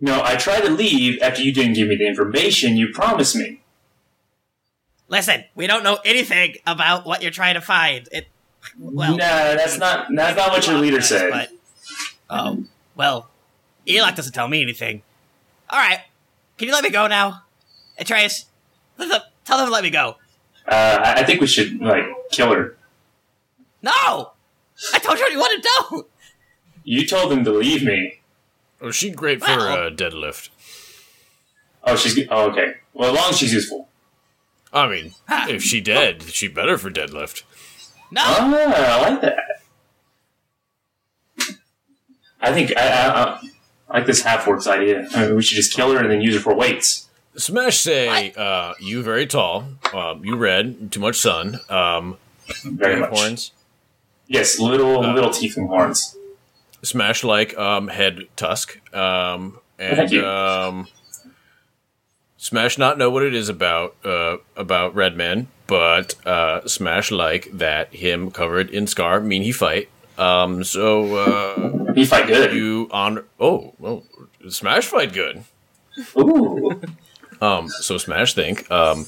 [0.00, 3.62] No, I tried to leave after you didn't give me the information you promised me.
[5.08, 8.08] Listen, we don't know anything about what you're trying to find.
[8.12, 8.28] It
[8.78, 11.30] well, nah, that's not that's not what your leader Yes, said.
[11.30, 11.48] But,
[12.28, 13.30] oh well,
[13.86, 15.02] Elok doesn't tell me anything.
[15.70, 16.00] All right,
[16.58, 17.44] can you let me go now,
[17.98, 18.46] Atreus?
[18.98, 19.08] Them,
[19.44, 20.16] tell them to let me go.
[20.66, 22.76] Uh, I I think we should like kill her.
[23.80, 24.32] No,
[24.92, 26.06] I told you what you want to do.
[26.84, 28.20] You told them to leave me.
[28.80, 30.50] oh, she great for Well- uh, deadlift.
[31.84, 32.74] Oh, she's oh, okay.
[32.94, 33.88] Well, as long as she's useful.
[34.72, 37.42] I mean, if she dead, she better for deadlift.
[38.10, 39.38] No, Ah, I like that.
[42.40, 43.40] I think I, I, I
[43.88, 45.08] I like this half works idea.
[45.14, 47.08] I mean, we should just kill her and then use her for weights.
[47.36, 52.16] Smash say, uh, you very tall, um, you red, too much sun, um,
[52.64, 53.10] Very much.
[53.10, 53.52] horns.
[54.28, 56.16] Yes, little little teeth and horns.
[56.82, 60.24] Smash like um, head tusk, um, and Thank you.
[60.26, 60.86] um,
[62.36, 67.48] Smash not know what it is about uh, about red men, but uh, Smash like
[67.52, 69.88] that him covered in scar mean he fight.
[70.18, 72.52] Um, so uh, He fight good.
[72.54, 74.04] you on oh well,
[74.48, 75.44] Smash fight good.
[76.16, 76.80] Ooh,
[77.40, 79.06] Um, so Smash think um,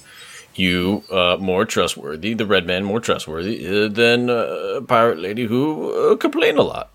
[0.59, 6.13] you uh, more trustworthy, the red man more trustworthy uh, than uh, pirate lady who
[6.13, 6.91] uh, complain a lot.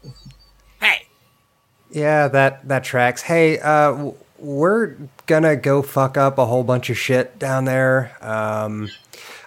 [0.82, 1.08] hey,
[1.91, 3.21] Yeah, that that tracks.
[3.23, 4.95] Hey, uh, w- we're
[5.26, 8.15] gonna go fuck up a whole bunch of shit down there.
[8.21, 8.89] Um,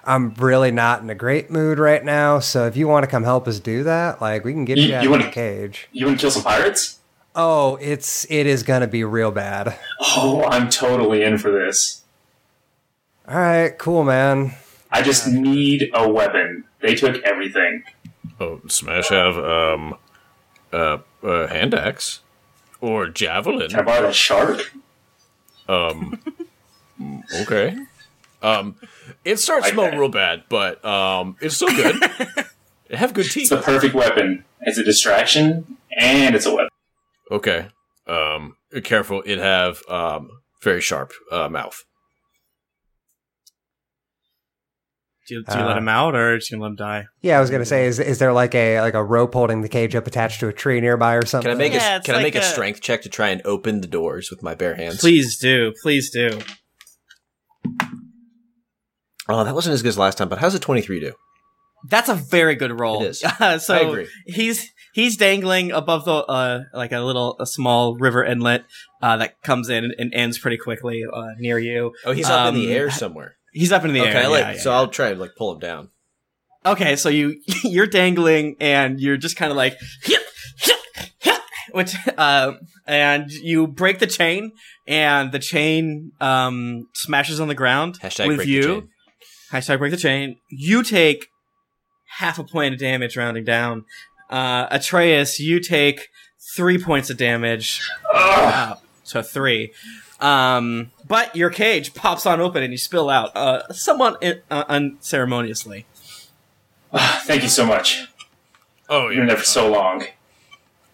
[0.05, 3.24] I'm really not in a great mood right now, so if you want to come
[3.24, 5.31] help us do that, like we can get You- you, out you of wanna- the
[5.33, 5.88] cage.
[5.92, 6.98] you want to kill some pirates?
[7.35, 9.76] Oh, it's it is gonna be real bad.
[10.00, 12.02] Oh, I'm totally in for this.
[13.28, 14.54] All right, cool, man.
[14.90, 16.64] I just need a weapon.
[16.80, 17.82] They took everything.
[18.38, 19.94] Oh, Smash have um,
[20.72, 22.20] uh, uh, hand axe
[22.80, 23.68] or javelin.
[23.70, 24.72] Can I borrow that shark?
[25.68, 26.20] Um,
[27.40, 27.76] okay.
[28.42, 28.76] Um,
[29.24, 31.96] it starts to Like smell real bad, but um, it's still good.
[32.88, 33.36] it have good teeth.
[33.36, 33.50] It's teeth.
[33.50, 34.44] the perfect weapon.
[34.60, 36.70] It's a distraction and it's a weapon.
[37.30, 37.68] Okay.
[38.06, 39.22] Um, careful.
[39.22, 41.84] It have um very sharp uh, mouth.
[45.28, 47.04] Do you, do you let Uh, him out or do you let him die?
[47.22, 49.68] Yeah, I was gonna say, is is there like a like a rope holding the
[49.68, 51.50] cage up attached to a tree nearby or something?
[51.50, 53.28] Can I make Yeah, a it's Can I make a, a- strength check to try
[53.28, 54.98] and open the doors with my bare hands?
[55.00, 56.38] Please do, please do.
[59.28, 60.28] Oh, that wasn't as good as last time.
[60.28, 61.12] But how's a twenty three do?
[61.88, 63.02] That's a very good roll.
[63.02, 63.24] It is.
[63.40, 64.08] Uh, so I agree.
[64.26, 68.64] he's he's dangling above the uh, like a little a small river inlet
[69.02, 71.92] uh, that comes in and ends pretty quickly uh, near you.
[72.04, 73.36] Oh, he's up in the Um, air somewhere.
[73.56, 74.24] He's up in the okay, air.
[74.24, 75.88] I like, yeah, yeah, so I'll try to like pull him down.
[76.66, 79.78] Okay, so you you're dangling and you're just kind of like
[81.72, 82.52] which uh
[82.86, 84.52] and you break the chain
[84.86, 88.62] and the chain um smashes on the ground Hashtag with break the you.
[88.62, 88.88] chain.
[89.52, 90.36] Hashtag break the chain.
[90.50, 91.28] You take
[92.18, 93.86] half a point of damage rounding down.
[94.28, 96.08] Uh Atreus, you take
[96.54, 97.80] three points of damage.
[98.12, 98.52] Ugh.
[98.52, 99.72] Uh, so three.
[100.20, 104.64] Um, but your cage pops on open and you spill out, uh, somewhat in, uh,
[104.68, 105.85] unceremoniously.
[106.94, 108.07] Thank you so much.
[108.88, 110.05] Oh You've been there for so long.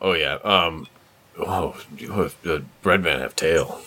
[0.01, 0.35] Oh yeah.
[0.43, 0.89] Um.
[1.39, 3.81] Oh, uh, Breadman have tail.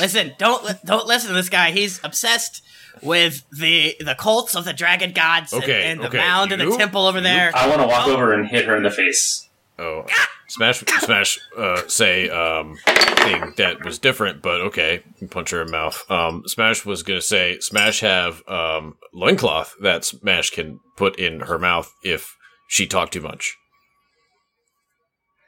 [0.00, 1.70] Listen, don't li- don't listen to this guy.
[1.72, 2.62] He's obsessed
[3.02, 6.60] with the the cults of the dragon gods and- Okay, and, the okay, mound and
[6.60, 7.50] the you- temple over there.
[7.54, 9.48] I want to walk over and hit her in the face.
[9.82, 10.06] Oh,
[10.48, 11.40] smash, smash.
[11.58, 12.76] Uh, say um
[13.24, 15.02] thing that was different, but okay.
[15.30, 16.08] Punch her in mouth.
[16.10, 21.58] Um, Smash was gonna say Smash have um loincloth that Smash can put in her
[21.58, 22.36] mouth if
[22.68, 23.56] she talked too much.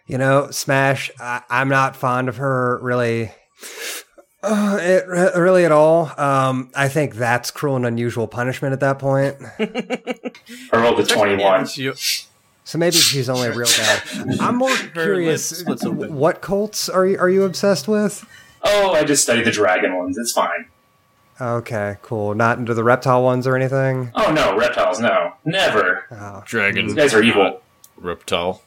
[0.06, 3.30] You know, Smash, I, I'm not fond of her really.
[4.42, 6.12] Uh, it re- really at all.
[6.20, 9.36] Um, I think that's cruel and unusual punishment at that point.
[9.58, 10.18] I
[10.74, 11.66] rolled a 21.
[12.64, 14.00] You- So maybe she's only a real guy.
[14.40, 15.50] I'm more curious.
[15.50, 16.14] lips splits open.
[16.14, 18.24] What cults are you are you obsessed with?
[18.62, 20.16] Oh, I just studied the dragon ones.
[20.16, 20.66] It's fine.
[21.40, 22.34] Okay, cool.
[22.34, 24.10] Not into the reptile ones or anything.
[24.14, 25.34] Oh no, reptiles, no.
[25.44, 26.04] Never.
[26.10, 26.86] Oh, Dragon.
[26.86, 27.60] These guys are evil.
[27.96, 28.62] Reptile.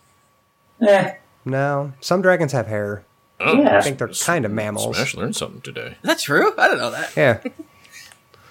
[0.85, 1.13] Eh.
[1.45, 1.93] no.
[2.01, 3.03] Some dragons have hair.
[3.39, 3.77] Oh, Yeah.
[3.77, 4.95] I think they're kind of mammals.
[4.95, 5.95] Smash learned something today.
[6.03, 6.53] That's true?
[6.57, 7.15] I don't know that.
[7.15, 7.39] Yeah.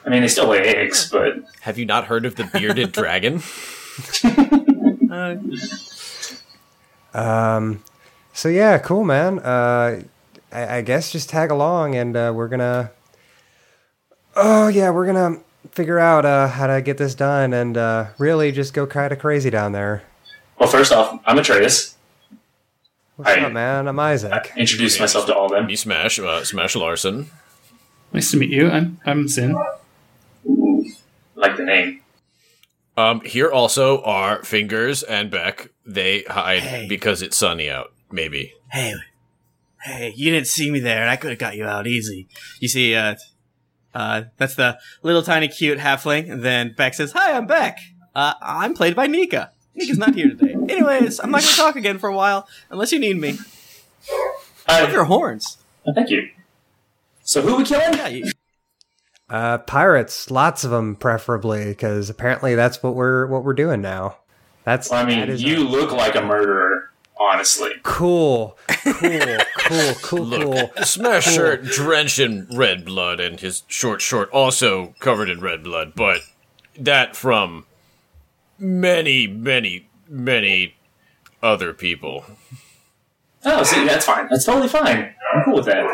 [0.05, 3.43] I mean, they still lay eggs, but Have you not heard of the bearded dragon?
[5.17, 5.37] Uh,
[7.19, 7.83] Um.
[8.33, 9.39] So yeah, cool, man.
[9.39, 10.03] Uh,
[10.53, 12.91] I, I guess just tag along, and uh, we're gonna.
[14.35, 18.53] Oh yeah, we're gonna figure out uh, how to get this done, and uh, really
[18.53, 20.03] just go kind of crazy down there.
[20.59, 21.95] well, first off, I'm Atreus.
[23.17, 23.41] What's Hi.
[23.41, 23.89] up, man?
[23.89, 24.53] I'm Isaac.
[24.59, 25.65] Introduce myself to all of them.
[25.67, 26.19] Me Smash.
[26.19, 27.31] Uh, Smash Larson.
[28.13, 28.69] Nice to meet you.
[28.71, 29.57] I'm I'm Zin.
[31.35, 32.03] Like the name.
[32.97, 35.69] Um, here also are Fingers and Beck.
[35.85, 36.87] They hide Hey.
[36.89, 37.93] because it's sunny out.
[38.11, 38.55] Maybe.
[38.71, 38.95] hey,
[39.83, 42.29] hey, you didn't see me there, and I could have got you out easy.
[42.61, 43.17] You see, uh,
[43.95, 47.79] uh, that's the little tiny cute halfling, and then Beck says, "Hi, I'm Beck.
[48.15, 49.51] Uh, I'm played by Nika.
[49.75, 50.53] Nika's not here today.
[50.69, 53.39] Anyways, I'm not gonna talk again for a while, unless you need me.
[54.67, 55.59] I love your horns.
[55.87, 56.31] Oh, thank you.
[57.23, 57.93] So who we killing?
[57.95, 58.31] Yeah, you,
[59.29, 64.19] Uh, pirates, lots of them, preferably, because apparently that's what we're what we're doing now.
[64.65, 67.73] That's Well, I mean, is you look like a murderer, honestly.
[67.83, 69.01] cool, cool,
[69.59, 70.85] cool, cool, Look, cool.
[70.85, 75.93] Smash shirt drenched in red blood, and his short short also covered in red blood.
[75.97, 76.21] But
[76.79, 77.67] that from
[78.59, 80.77] many, many, many
[81.43, 82.25] other people.
[83.45, 84.29] Oh, see, that's fine.
[84.31, 85.15] That's totally fine.
[85.35, 85.85] I'm cool with that.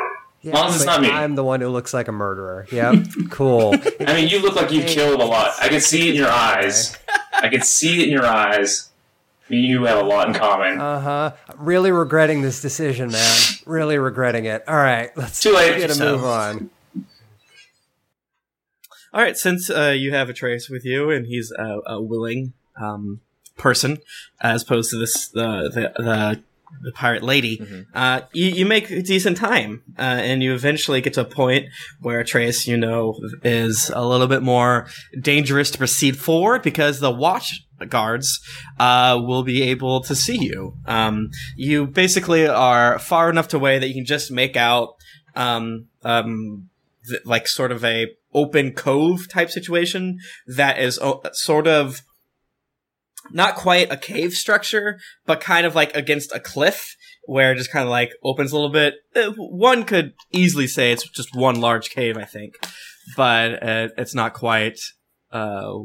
[0.43, 1.09] Yeah, long as it's not me.
[1.11, 2.67] I'm the one who looks like a murderer.
[2.73, 3.75] Yep, cool.
[4.01, 5.53] I mean, you look like you've killed a lot.
[5.61, 6.97] I can see it in your eyes.
[7.35, 8.89] I can see it in your eyes.
[9.49, 10.81] You have a lot in common.
[10.81, 11.33] Uh huh.
[11.59, 13.37] Really regretting this decision, man.
[13.67, 14.65] Really regretting it.
[14.67, 15.77] All right, let's Too late.
[15.79, 16.71] get a So- move on.
[19.15, 23.21] All right, since uh, you have Atreus with you and he's a, a willing um,
[23.59, 23.99] person,
[24.41, 26.43] as opposed to this the the, the,
[26.83, 27.61] the pirate lady,
[27.95, 31.67] uh, you, you make decent time, uh, and you eventually get to a point
[32.01, 34.87] where Trace, you know, is a little bit more
[35.21, 38.41] dangerous to proceed forward because the watch guards
[38.79, 40.75] uh, will be able to see you.
[40.87, 44.95] Um, you basically are far enough away that you can just make out
[45.35, 46.69] um, um,
[47.09, 52.03] th- like sort of a open cove type situation that is o- sort of
[53.31, 57.71] not quite a cave structure, but kind of like against a cliff where it just
[57.71, 58.95] kind of like opens a little bit.
[59.15, 62.55] Uh, One could easily say it's just one large cave, I think,
[63.17, 64.79] but uh, it's not quite
[65.31, 65.79] uh,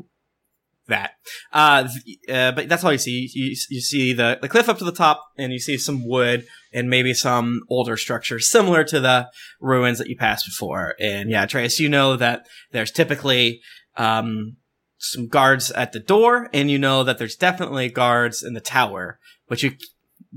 [0.87, 1.11] that.
[1.53, 1.87] Uh,
[2.29, 3.29] uh, but that's all you see.
[3.33, 6.45] You, you see the, the cliff up to the top, and you see some wood
[6.73, 10.95] and maybe some older structures similar to the ruins that you passed before.
[10.99, 13.61] And yeah, Trace, you know that there's typically
[13.95, 14.57] um,
[14.97, 19.19] some guards at the door, and you know that there's definitely guards in the tower,
[19.47, 19.75] which you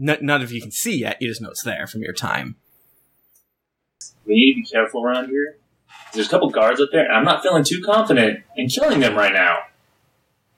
[0.01, 1.16] n- none of you can see yet.
[1.20, 2.57] You just know it's there from your time.
[4.27, 5.57] We need to be careful around here.
[6.12, 9.14] There's a couple guards up there, and I'm not feeling too confident in killing them
[9.14, 9.59] right now.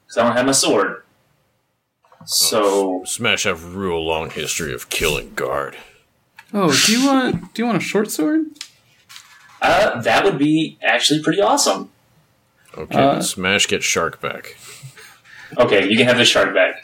[0.04, 1.02] Because I don't have my sword.
[2.24, 5.76] So, Smash have a real long history of killing guard.
[6.54, 8.44] Oh, do you want do you want a short sword?
[9.62, 11.90] uh, that would be actually pretty awesome.
[12.76, 14.56] Okay, Uh, Smash get Shark back.
[15.58, 16.82] Okay, you can have the shark back.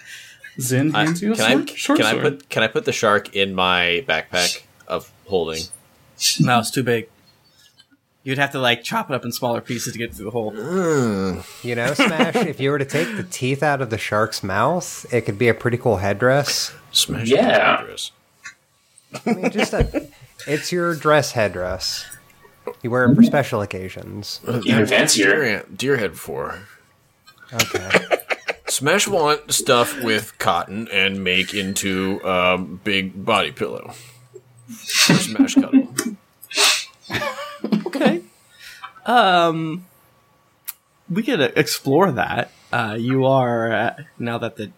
[0.60, 1.70] Zin I- hands you a can sword.
[1.70, 5.62] I short can I put can I put the shark in my backpack of holding?
[6.40, 7.08] No, it's too big.
[8.24, 10.52] You'd have to like chop it up in smaller pieces to get through the hole.
[11.62, 12.36] You know, Smash.
[12.36, 15.48] if you were to take the teeth out of the shark's mouth, it could be
[15.48, 16.72] a pretty cool headdress.
[16.92, 17.78] Smash Yeah.
[17.80, 18.10] address.
[19.24, 20.08] I mean, just a,
[20.46, 22.04] it's your dress headdress.
[22.82, 24.40] You wear it for special occasions.
[24.64, 25.40] Even fancier.
[25.40, 26.60] Deer, deer head before.
[27.52, 27.90] Okay.
[28.68, 33.92] Smash want stuff with cotton and make into a big body pillow.
[34.68, 35.88] For Smash cuddle.
[37.86, 38.22] Okay.
[39.06, 39.86] Um,
[41.10, 42.52] we could explore that.
[42.72, 44.70] Uh, you are uh, now that the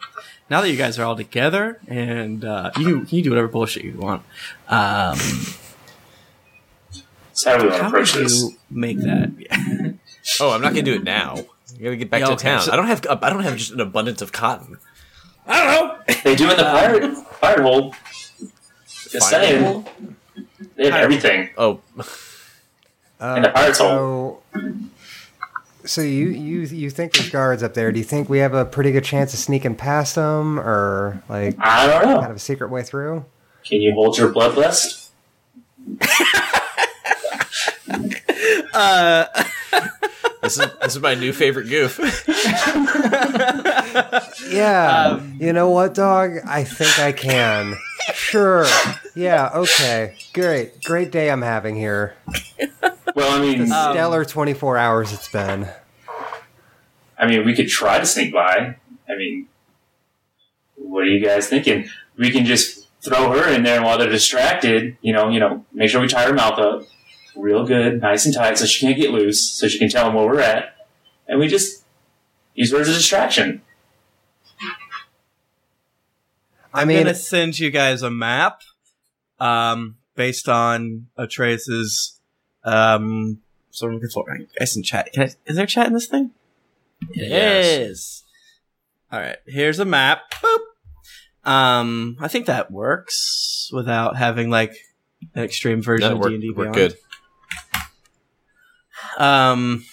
[0.49, 3.85] now that you guys are all together, and uh, you you can do whatever bullshit
[3.85, 4.23] you want.
[4.69, 5.19] Um,
[7.41, 8.43] So how do we want to approach would this?
[8.43, 9.95] you make that?
[10.39, 11.37] Oh, I'm not gonna do it now.
[11.77, 12.61] You gotta get back Yeah, to okay, town.
[12.63, 13.07] so- I don't have.
[13.23, 14.77] I don't have just an abundance of cotton.
[15.47, 16.15] I don't know.
[16.25, 17.95] They do in the um, pirate pirate hold.
[18.87, 19.65] Just Pirate saying.
[19.65, 19.85] hole?
[20.77, 21.49] They have everything.
[21.57, 21.81] Oh,
[23.21, 24.43] In the pirate's so,
[25.87, 27.91] so you you you think there's guards up there?
[27.91, 31.57] Do you think we have a pretty good chance of sneaking past them, or like
[31.59, 32.19] I don't know.
[32.21, 33.25] kind of a secret way through?
[33.65, 35.09] Can you hold your bloodlust?
[38.81, 39.27] Uh,
[40.43, 42.01] this is this is my new favorite goof.
[44.51, 45.21] Yeah.
[45.39, 46.33] you know what, dog?
[46.47, 47.77] I think I can.
[48.15, 48.67] Sure.
[49.15, 49.51] Yeah.
[49.55, 50.17] Okay.
[50.33, 50.83] Great.
[50.83, 52.15] Great day I'm having here.
[53.15, 55.69] Well, I mean, the Stellar 24 hours it's been.
[57.19, 58.77] I mean, we could try to sneak by.
[59.09, 59.47] I mean,
[60.77, 61.89] what are you guys thinking?
[62.17, 64.97] We can just throw her in there while they're distracted.
[65.01, 66.83] You know, you know, make sure we tie her mouth up
[67.41, 70.15] real good, nice and tight, so she can't get loose, so she can tell them
[70.15, 70.75] where we're at,
[71.29, 71.85] and we just
[72.55, 73.63] use her as a distraction.
[76.73, 78.61] I I'm gonna send you guys a map,
[79.41, 82.21] um, based on Atreus's,
[82.65, 84.25] um, so I'm looking for.
[84.31, 85.13] I guys in chat.
[85.13, 86.31] Can I, is there chat in this thing?
[87.13, 87.67] It Yes.
[87.91, 88.25] is.
[89.11, 89.39] All right.
[89.47, 90.21] Here's a map.
[90.33, 91.51] Boop.
[91.51, 94.75] Um, I think that works without having like
[95.35, 96.51] an extreme version No, of D and D.
[96.55, 96.97] we're good.
[99.21, 99.85] Um,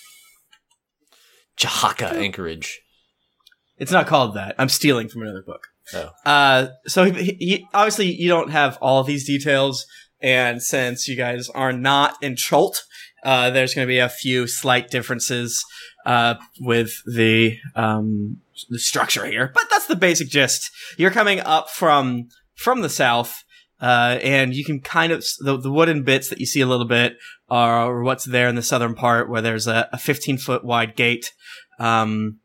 [1.57, 2.81] Chahaka Anchorage.
[3.77, 4.55] It's not called that.
[4.57, 5.67] I'm stealing from another book.
[5.93, 6.09] Oh.
[6.25, 9.85] Uh, so he, he, obviously you don't have all of these details,
[10.21, 12.79] and since you guys are not in Cholt,
[13.23, 15.63] uh, there's going to be a few slight differences
[16.05, 18.37] uh, with the um,
[18.69, 20.71] the structure here, but that's the basic gist.
[20.97, 23.43] You're coming up from from the south,
[23.81, 26.87] uh, and you can kind of the, the wooden bits that you see a little
[26.87, 27.17] bit
[27.49, 31.33] are what's there in the southern part, where there's a, a 15 foot wide gate.
[31.79, 32.39] Um,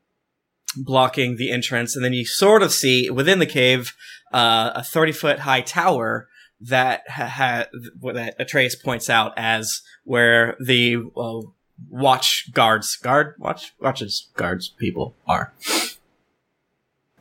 [0.77, 3.95] blocking the entrance, and then you sort of see within the cave
[4.33, 6.29] uh, a thirty foot high tower
[6.61, 7.67] that ha- ha-
[8.15, 11.47] that Atreus points out as where the uh,
[11.89, 15.53] watch guards, guard watch watches guards people are.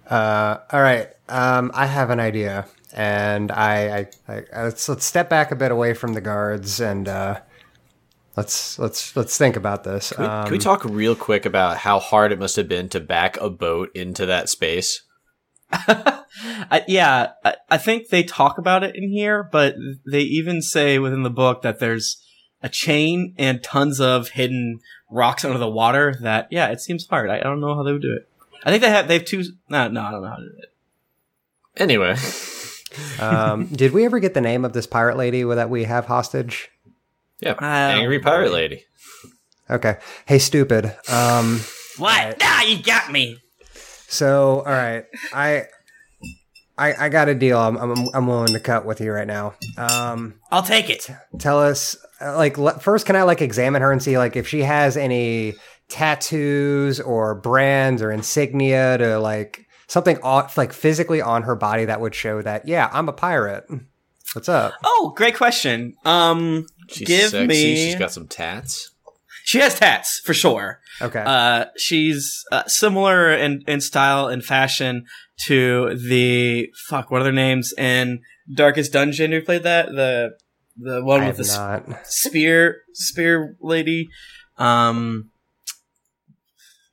[0.10, 1.10] Uh, all right.
[1.30, 5.72] Um, I have an idea, and I, I, I let's let's step back a bit
[5.72, 7.39] away from the guards and uh,
[8.36, 10.12] let's let's let's think about this.
[10.12, 12.89] Can we, um, can we talk real quick about how hard it must have been
[12.89, 15.02] to back a boat into that space?
[15.72, 19.76] I, yeah, I, I think they talk about it in here, but
[20.10, 22.22] they even say within the book that there's
[22.62, 26.15] a chain and tons of hidden rocks under the water.
[26.22, 27.30] That yeah, it seems hard.
[27.30, 28.28] I, I don't know how they would do it.
[28.63, 29.44] I think they have they have two.
[29.70, 30.74] No, no, I don't know how to do it.
[31.78, 32.17] Anyway,
[33.20, 36.70] um, did we ever get the name of this pirate lady that we have hostage?
[37.42, 38.86] Yeah, I don't angry pirate lady.
[39.70, 39.98] Okay.
[40.26, 40.86] Hey, stupid.
[41.10, 41.62] Um,
[41.98, 42.38] What?
[42.42, 43.40] Ah, you got me.
[44.08, 45.66] so all right, I.
[46.78, 47.60] I, I got a deal.
[47.60, 49.54] I'm, I'm I'm willing to cut with you right now.
[49.78, 51.08] Um, I'll take it.
[51.38, 54.48] tell us uh, like le- first can i like examine her and see like if
[54.48, 55.54] she has any
[55.89, 62.00] tattoos or brands or insignia to like something on, like physically on her body that
[62.02, 63.66] would show that yeah i'm a pirate
[64.34, 65.94] what's up Oh, great question.
[66.06, 67.48] Um, She's Give sexy.
[67.48, 68.92] me- She's got some tats.
[69.44, 70.80] she has tats for sure.
[71.02, 75.06] okay Uh, she's uh, similar in, in style and fashion
[75.48, 77.10] to the fuck.
[77.10, 78.22] What are their names in
[78.54, 79.32] Darkest Dungeon?
[79.32, 79.88] Who played that?
[79.88, 80.38] The
[80.78, 84.10] the one I with the s- not spear spear lady.
[84.58, 85.32] Um,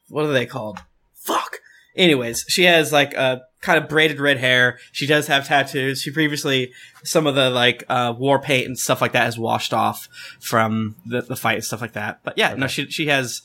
[0.08, 0.78] what are they called?
[1.14, 1.58] Fuck.
[1.96, 4.78] Anyways, she has like a kind of braided red hair.
[4.92, 6.02] She does have tattoos.
[6.02, 9.74] She previously some of the like uh, war paint and stuff like that has washed
[9.74, 10.08] off
[10.40, 12.20] from the, the fight and stuff like that.
[12.22, 13.42] But yeah, no, she she has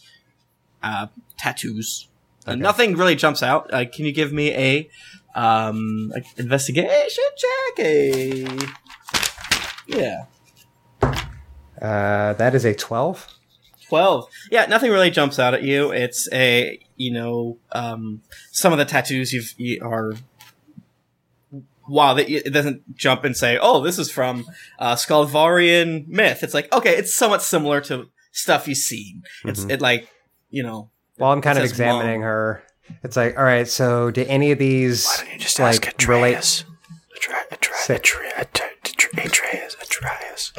[0.82, 1.08] uh,
[1.38, 2.08] tattoos.
[2.46, 3.74] Uh, nothing really jumps out.
[3.74, 4.90] Uh, can you give me a
[5.36, 7.86] um like investigation check?
[7.86, 8.58] A
[9.88, 10.26] yeah.
[11.82, 13.28] uh that is a 12
[13.94, 18.22] 12 yeah nothing really jumps out at you it's a you know um
[18.52, 20.14] some of the tattoos you've you are
[21.88, 24.46] wow, that it doesn't jump and say, "Oh, this is from
[24.80, 29.24] uh, Skaldvarian myth." It's like, okay, it's somewhat similar to stuff you've seen.
[29.44, 30.08] It's it like
[30.50, 32.28] you know, While I'm kind of examining mom.
[32.30, 32.64] her,
[33.04, 36.08] it's like, all right, so do any of these Why don't you just like ask
[36.08, 36.36] relate?
[36.36, 36.66] Atreus?
[37.18, 39.76] Atre- Atre- Say- Atre- Atre- Atreus.
[39.82, 40.54] Atreus.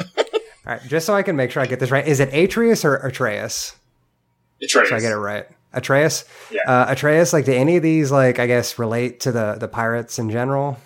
[0.67, 2.85] All right, just so I can make sure I get this right, is it Atreus
[2.85, 3.77] or Atreus?
[4.63, 4.89] Atreus.
[4.89, 5.47] So I get it right.
[5.73, 6.25] Atreus.
[6.51, 6.61] Yeah.
[6.67, 7.33] Uh, Atreus.
[7.33, 10.79] Like, do any of these like I guess relate to the the pirates in general?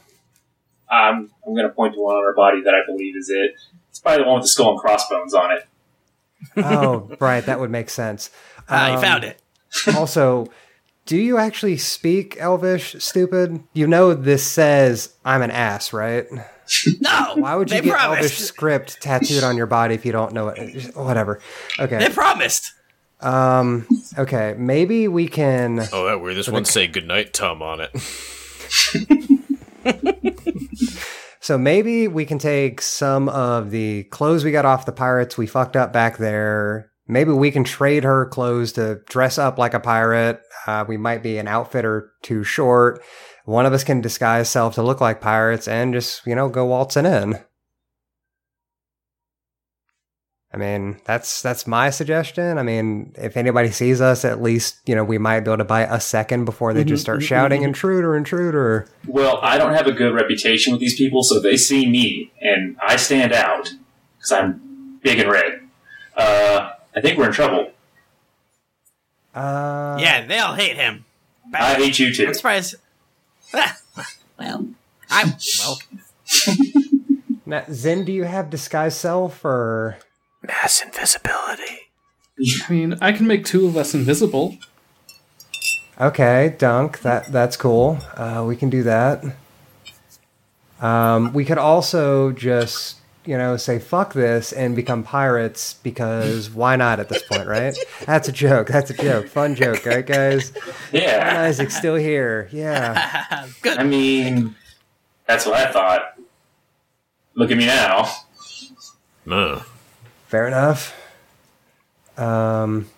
[0.90, 3.52] Um, I'm going to point to one on her body that I believe is it.
[3.90, 5.66] It's probably the one with the skull and crossbones on it.
[6.56, 7.44] Oh, right.
[7.44, 8.30] That would make sense.
[8.70, 9.40] Ah, you Um, found it.
[9.94, 10.46] also,
[11.08, 12.94] do you actually speak Elvish?
[13.02, 13.64] Stupid.
[13.72, 16.26] You know this says I'm an ass, right?
[17.00, 17.32] No.
[17.36, 18.20] Why would you they get promised.
[18.20, 20.94] Elvish script tattooed on your body if you don't know it?
[20.94, 21.40] Whatever.
[21.78, 21.96] Okay.
[21.96, 22.74] They promised.
[23.22, 23.86] Um.
[24.18, 24.54] Okay.
[24.58, 25.80] Maybe we can.
[25.94, 26.36] Oh, that weird.
[26.36, 27.90] This one say goodnight, Tom on it.
[31.48, 35.46] So maybe we can take some of the clothes we got off the pirates we
[35.46, 36.92] fucked up back there.
[37.08, 40.42] Maybe we can trade her clothes to dress up like a pirate.
[40.66, 43.02] Uh, we might be an outfit or two short.
[43.46, 46.66] One of us can disguise self to look like pirates and just, you know, go
[46.66, 47.38] waltzing in.
[50.52, 52.56] I mean, that's that's my suggestion.
[52.56, 55.64] I mean, if anybody sees us, at least you know we might be able to
[55.64, 59.92] buy a second before they just start shouting "intruder, intruder." Well, I don't have a
[59.92, 63.74] good reputation with these people, so they see me and I stand out
[64.16, 65.60] because I'm big and red.
[66.16, 67.70] Uh, I think we're in trouble.
[69.34, 71.04] Uh, Yeah, they'll hate him.
[71.54, 72.26] I hate you too.
[72.28, 72.74] I'm surprised.
[73.54, 73.78] Ah,
[74.38, 74.66] well,
[75.10, 75.78] I'm well.
[77.46, 79.96] Now, Zen, do you have disguise self or?
[80.42, 81.88] Mass invisibility.
[82.38, 84.58] I mean, I can make two of us invisible.
[85.98, 87.00] Okay, Dunk.
[87.00, 87.98] That that's cool.
[88.14, 89.24] Uh, we can do that.
[90.80, 92.96] Um, we could also just
[93.28, 97.76] you know say fuck this and become pirates because why not at this point, right?
[98.06, 98.68] That's a joke.
[98.68, 99.28] That's a joke.
[99.28, 100.50] Fun joke, right, guys?
[100.94, 102.48] And Yeah, Isaac's still here.
[102.50, 103.46] Yeah.
[103.60, 103.76] Good.
[103.76, 104.54] I mean,
[105.26, 106.18] that's what I thought.
[107.34, 108.10] Look at me now.
[109.30, 109.60] Uh,
[110.28, 110.98] Fair enough.
[112.16, 112.88] Um,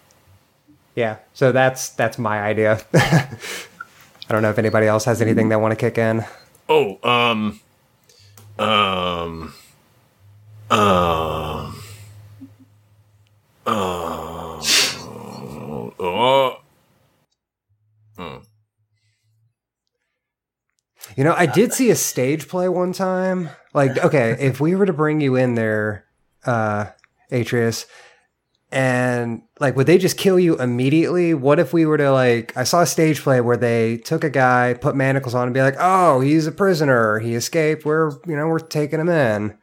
[0.94, 1.16] yeah.
[1.34, 2.80] So that's that's my idea.
[2.94, 3.28] I
[4.28, 6.24] don't know if anybody else has anything they want to kick in.
[6.68, 7.58] oh, um,
[8.60, 9.52] um,
[10.70, 11.74] um,
[13.66, 14.62] um,
[15.98, 16.60] oh,
[18.16, 18.36] hmm.
[21.16, 23.50] You know, I did see a stage play one time.
[23.74, 26.06] Like, okay, if we were to bring you in there,
[26.46, 26.86] uh,
[27.30, 27.86] Atreus,
[28.72, 31.34] and like, would they just kill you immediately?
[31.34, 34.30] What if we were to like, I saw a stage play where they took a
[34.30, 37.84] guy, put manacles on, and be like, oh, he's a prisoner, he escaped.
[37.84, 39.58] We're, you know, we're taking him in.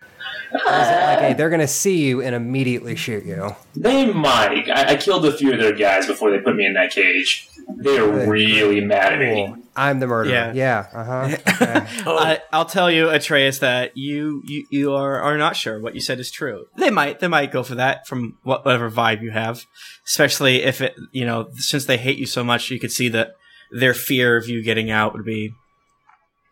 [0.52, 3.56] Or is it like, hey, they're gonna see you and immediately shoot you?
[3.76, 4.70] They might.
[4.70, 7.50] I, I killed a few of their guys before they put me in that cage.
[7.78, 9.54] They are really mad at me.
[9.76, 10.34] I'm the murderer.
[10.34, 10.54] Yeah.
[10.54, 10.88] Yeah.
[10.94, 11.38] Uh huh.
[11.58, 11.88] Okay.
[12.06, 16.02] I, I'll tell you, Atreus, that you you, you are, are not sure what you
[16.02, 16.68] said is true.
[16.78, 19.66] They might they might go for that from whatever vibe you have,
[20.06, 23.36] especially if it you know since they hate you so much, you could see that
[23.72, 25.54] their fear of you getting out would be,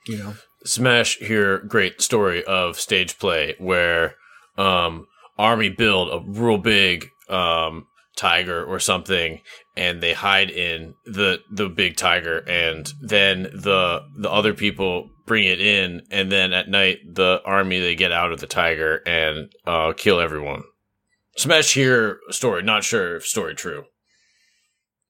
[0.07, 4.15] you know, Smash here, great story of stage play where
[4.57, 5.07] um
[5.37, 9.41] army build a real big um tiger or something
[9.75, 15.43] and they hide in the the big tiger and then the the other people bring
[15.43, 19.51] it in and then at night the army they get out of the tiger and
[19.67, 20.63] uh kill everyone.
[21.37, 23.83] Smash here story, not sure if story true.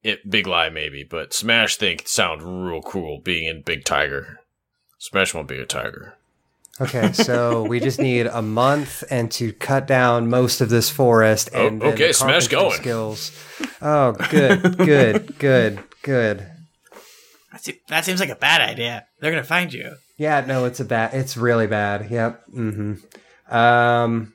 [0.01, 4.39] It big lie maybe, but Smash think sound real cool being in Big Tiger.
[5.05, 6.15] Smash won't be a tiger.
[6.81, 11.51] Okay, so we just need a month and to cut down most of this forest.
[11.53, 13.15] Oh, And then okay, smash carpentry going.
[13.15, 13.31] Skills.
[13.83, 16.47] Oh, good, good, good, good.
[17.53, 19.05] That That seems like a bad idea.
[19.19, 19.95] They're gonna find you.
[20.17, 21.13] Yeah, no, it's a bad.
[21.13, 22.09] It's really bad.
[22.09, 22.43] Yep.
[22.53, 23.55] Mm-hmm.
[23.55, 24.33] Um,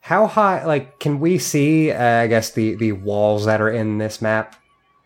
[0.00, 0.64] how high?
[0.64, 1.92] Like, can we see?
[1.92, 4.56] Uh, I guess the the walls that are in this map,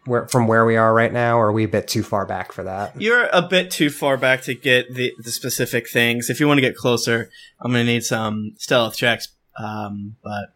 [0.08, 2.50] where from where we are right now, or are we a bit too far back
[2.52, 3.00] for that?
[3.00, 6.30] you're a bit too far back to get the the specific things.
[6.30, 7.30] If you want to get closer,
[7.60, 9.28] I'm gonna need some stealth checks.
[9.58, 10.52] Um, but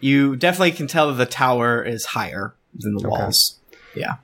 [0.00, 3.08] you definitely can tell that the tower is higher than the Okay.
[3.08, 3.58] walls.
[3.94, 4.16] Yeah.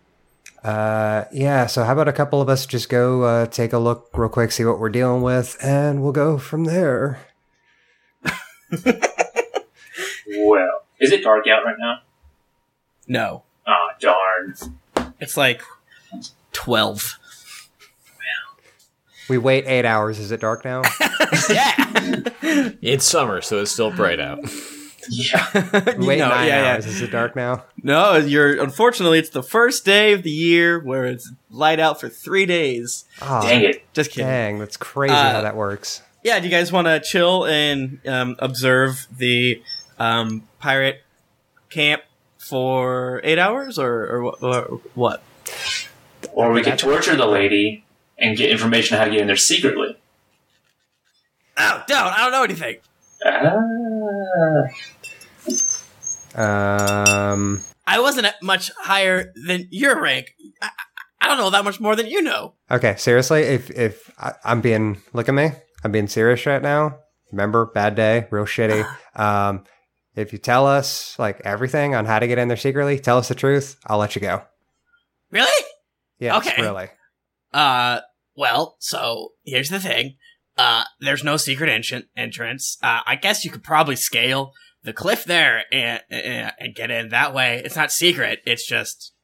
[0.65, 1.67] Uh, yeah.
[1.67, 4.53] So how about a couple of us just go uh, take a look real quick,
[4.53, 7.21] see what we're dealing with, and we'll go from there.
[10.35, 11.99] Well, is it dark out right now?
[13.07, 14.55] No, Ah, darn.
[15.21, 15.63] it's like
[16.53, 17.19] twelve.
[19.29, 20.19] We wait eight hours.
[20.19, 20.83] Is it dark now?
[21.49, 21.75] yeah.
[22.83, 24.41] It's summer, so it's still bright out.
[25.09, 25.47] Yeah.
[25.97, 26.73] We wait know, nine yeah, yeah.
[26.75, 26.87] hours.
[26.87, 27.65] Is it dark now?
[27.83, 32.09] No, you're unfortunately it's the first day of the year where it's light out for
[32.09, 33.05] three days.
[33.23, 33.85] Oh, Dang it.
[33.95, 34.27] Just kidding.
[34.27, 36.03] dang, that's crazy Uh, how that works.
[36.25, 39.63] Yeah, do you guys want to chill and um, observe the
[39.99, 41.01] um, pirate
[41.71, 42.03] camp
[42.49, 45.23] for eight hours, or, or, or what?
[46.33, 47.85] Or we could torture the lady
[48.19, 49.97] and get information on how to get in there secretly.
[51.57, 51.99] Oh, don't.
[52.13, 52.77] I don't know anything.
[53.25, 53.63] Ah.
[56.35, 60.35] Um, I wasn't at much higher than your rank.
[60.61, 60.71] I, I-
[61.25, 62.55] I don't know that much more than you know.
[62.69, 65.53] okay, seriously, if if I, I'm being look at me,
[65.85, 66.99] I'm being serious right now.
[67.31, 68.85] Remember, bad day, real shitty.
[69.15, 69.63] Um,
[70.15, 73.29] if you tell us like everything on how to get in there secretly, tell us
[73.29, 73.79] the truth.
[73.87, 74.43] I'll let you go.
[75.31, 75.65] Really?
[76.19, 76.37] Yeah.
[76.39, 76.61] Okay.
[76.61, 76.89] really.
[77.53, 78.01] Uh,
[78.37, 80.17] well, so here's the thing.
[80.57, 82.07] Uh, there's no secret entrance.
[82.17, 82.77] entrance.
[82.83, 84.53] Uh, I guess you could probably scale
[84.85, 87.63] the cliff there and, and and get in that way.
[87.65, 88.41] It's not secret.
[88.45, 89.15] It's just,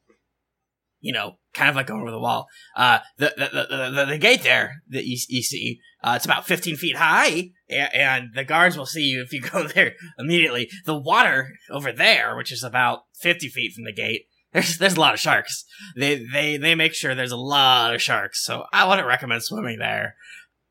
[0.99, 2.47] you know, kind of like going over the wall.
[2.75, 6.45] Uh, the the the, the, the gate there that you, you see, uh, it's about
[6.47, 10.69] 15 feet high, and, and the guards will see you if you go there immediately.
[10.85, 14.23] The water over there, which is about 50 feet from the gate,
[14.53, 15.63] there's there's a lot of sharks.
[15.95, 19.77] They they they make sure there's a lot of sharks, so I wouldn't recommend swimming
[19.79, 20.15] there.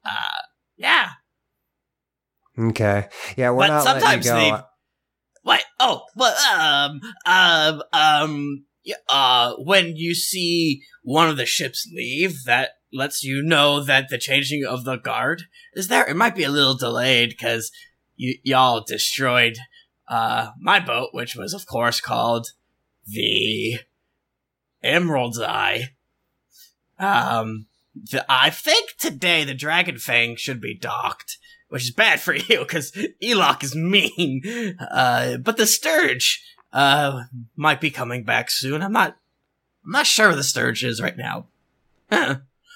[0.05, 0.43] Uh,
[0.76, 1.11] yeah.
[2.59, 3.09] Okay.
[3.37, 4.35] Yeah, we're But not letting you sometimes go.
[4.37, 4.62] they-
[5.43, 5.64] What?
[5.79, 8.64] Oh, well, um, um, um,
[9.09, 14.18] uh, when you see one of the ships leave, that lets you know that the
[14.18, 16.09] changing of the guard is there.
[16.09, 17.70] It might be a little delayed because
[18.16, 19.59] you y'all destroyed
[20.09, 22.49] uh my boat, which was of course called
[23.07, 23.80] the
[24.82, 25.91] Emerald's Eye.
[26.99, 32.34] Um, the, I think today the Dragon Fang should be docked which is bad for
[32.34, 34.43] you because Eloc is mean.
[34.80, 37.24] Uh, but the Sturge uh,
[37.57, 38.82] might be coming back soon.
[38.82, 39.16] I'm not.
[39.84, 41.47] I'm not sure where the Sturge is right now.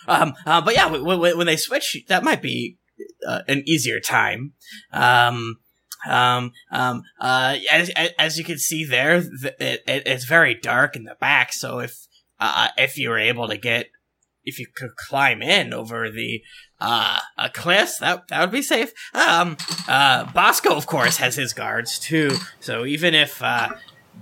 [0.07, 2.79] Um, uh, but yeah, when they switch, that might be
[3.27, 4.53] uh, an easier time.
[4.93, 5.59] Um,
[6.09, 10.97] um, um, uh, as, as you can see there, th- it, it, it's very dark
[10.97, 11.53] in the back.
[11.53, 12.07] So if
[12.41, 13.87] uh, if you were able to get,
[14.45, 16.43] if you could climb in over the
[16.81, 18.93] uh, a cliff that that would be safe.
[19.15, 22.37] Um, uh, Bosco, of course, has his guards too.
[22.59, 23.69] So even if uh,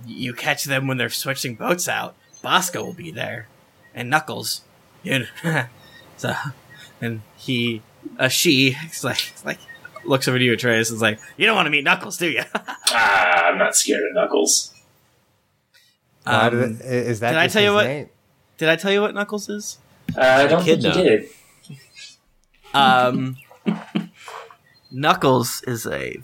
[0.05, 3.47] you catch them when they're switching boats out, Bosco will be there,
[3.95, 4.61] and Knuckles.
[5.03, 5.65] You know,
[6.17, 6.33] so,
[7.01, 7.81] and he,
[8.19, 9.59] uh, she, it's like, it's like,
[10.05, 12.29] looks over to you, Atreus, and is like, "You don't want to meet Knuckles, do
[12.29, 12.43] you?"
[12.93, 14.73] Ah, I'm not scared of Knuckles.
[16.23, 18.09] Why did Um, it- is that did I tell you what- name?
[18.57, 19.77] did I tell you what Knuckles is?
[20.15, 21.03] Uh, I don't think you Echidna.
[21.03, 21.29] did.
[22.73, 23.37] Um,
[24.91, 26.17] Knuckles is a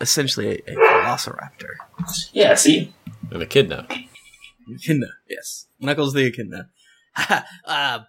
[0.00, 1.74] essentially a, a velociraptor.
[2.32, 2.92] Yeah, see?
[3.30, 3.86] And a echidna.
[4.70, 5.66] Echidna, yes.
[5.80, 6.68] Knuckles the echidna.
[7.64, 8.00] uh,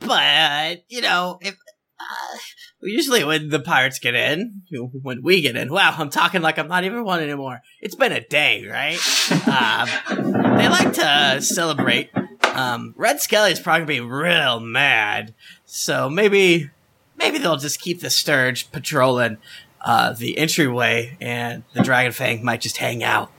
[0.00, 1.56] but you know, if
[2.00, 2.38] uh,
[2.82, 4.62] usually when the pirates get in,
[5.02, 7.60] when we get in, wow, I'm talking like I'm not even one anymore.
[7.80, 8.98] It's been a day, right?
[9.46, 12.10] um, they like to celebrate.
[12.54, 15.34] Um, Red Skelly is probably gonna be real mad,
[15.66, 16.70] so maybe
[17.16, 19.38] maybe they'll just keep the Sturge patrolling
[19.82, 23.30] uh, the entryway, and the Dragon Fang might just hang out.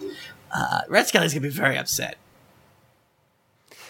[0.53, 2.17] Uh, Red Skelly's gonna be very upset.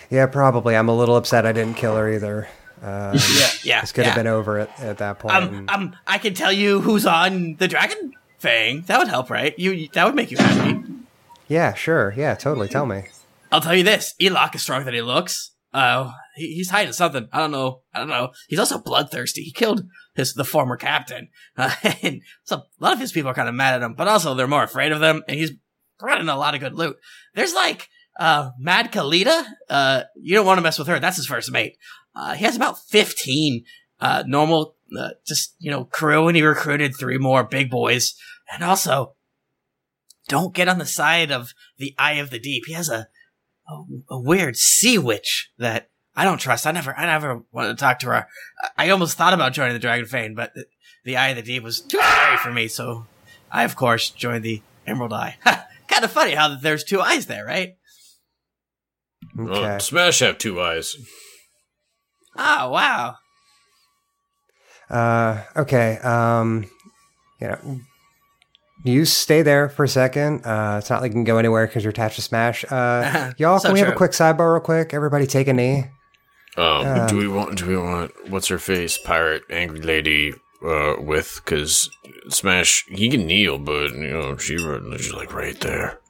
[0.09, 0.75] Yeah, probably.
[0.75, 2.49] I'm a little upset I didn't kill her either.
[2.81, 3.81] Um, Yeah, yeah.
[3.81, 4.11] this could yeah.
[4.11, 5.35] have been over at, at that point.
[5.35, 8.81] Um, um, I can tell you who's on the Dragon Fang.
[8.87, 9.57] That would help, right?
[9.57, 10.83] You that would make you happy.
[11.47, 12.13] yeah, sure.
[12.17, 12.67] Yeah, totally.
[12.67, 13.03] Tell me.
[13.51, 15.51] I'll tell you this: Eloc is stronger than he looks.
[15.73, 17.27] Uh, he, he's hiding something.
[17.31, 17.81] I don't know.
[17.93, 18.31] I don't know.
[18.47, 19.43] He's also bloodthirsty.
[19.43, 23.35] He killed his the former captain, uh, and so a lot of his people are
[23.35, 23.93] kind of mad at him.
[23.93, 25.23] But also, they're more afraid of them.
[25.27, 25.51] And he's
[25.99, 26.97] brought in a lot of good loot.
[27.35, 29.45] There's like uh, Mad Kalita.
[29.69, 30.99] Uh, you don't want to mess with her.
[30.99, 31.77] That's his first mate.
[32.15, 33.63] Uh, he has about fifteen
[33.99, 38.13] uh, normal, uh, just you know, crew, and he recruited three more big boys.
[38.53, 39.15] And also,
[40.27, 42.63] don't get on the side of the Eye of the Deep.
[42.67, 43.07] He has a
[43.67, 46.67] a, a weird sea witch that I don't trust.
[46.67, 48.27] I never, I never wanted to talk to her.
[48.77, 50.65] I, I almost thought about joining the Dragon Fang, but the,
[51.05, 52.67] the Eye of the Deep was too scary for me.
[52.67, 53.05] So
[53.51, 55.37] I, of course, joined the Emerald Eye.
[55.87, 57.77] kind of funny how there's two eyes there, right?
[59.35, 59.79] Well, Okay.
[59.79, 60.95] Smash have two eyes.
[62.37, 63.15] Oh wow.
[64.89, 65.97] Uh, okay.
[65.99, 66.65] Um,
[67.39, 67.79] you know,
[68.83, 70.45] you stay there for a second.
[70.45, 72.65] Uh, it's not like you can go anywhere because you're attached to Smash.
[72.69, 74.93] Uh, y'all, So can we have a quick sidebar real quick?
[74.93, 75.85] Everybody take a knee.
[76.57, 77.57] Um, Um, do we want?
[77.57, 78.11] Do we want?
[78.29, 78.97] What's her face?
[78.97, 80.33] Pirate, angry lady.
[80.63, 81.89] Uh, with because
[82.29, 86.00] Smash he can kneel, but you know she she's like right there.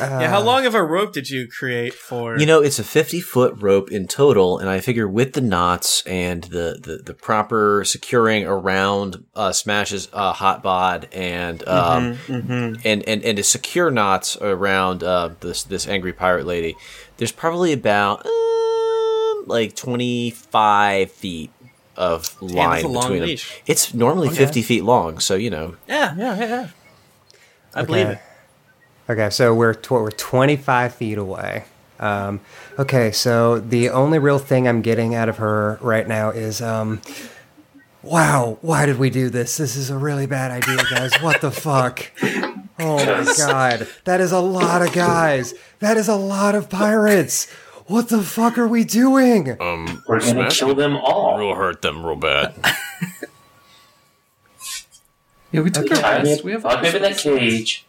[0.00, 2.38] Yeah, how long of a rope did you create for?
[2.38, 6.02] You know, it's a 50 foot rope in total, and I figure with the knots
[6.06, 12.80] and the, the, the proper securing around uh, Smash's uh, hot bod and um, Mhm.
[12.84, 16.76] and, and and to secure knots around uh, this this angry pirate lady,
[17.18, 21.50] there's probably about um, like 25 feet
[21.96, 23.28] of line long between them.
[23.28, 23.60] leash.
[23.66, 24.36] It's normally Okay.
[24.38, 25.76] 50 feet long, so you know.
[25.86, 26.68] yeah, yeah, yeah, yeah.
[27.74, 28.18] I believe it.
[29.10, 31.64] Okay, so we're tw- we're 25 feet away.
[31.98, 32.38] Um,
[32.78, 37.02] okay, so the only real thing I'm getting out of her right now is, um,
[38.04, 39.56] wow, why did we do this?
[39.56, 41.12] This is a really bad idea, guys.
[41.20, 42.06] What the fuck?
[42.78, 45.54] Oh my god, that is a lot of guys.
[45.80, 47.50] That is a lot of pirates.
[47.88, 49.60] What the fuck are we doing?
[49.60, 51.36] Um, We're gonna Smash kill them all.
[51.36, 52.54] Real hurt them real bad.
[55.52, 56.44] Yeah, we took our Tie rest.
[56.44, 57.84] We have lock me in that cage,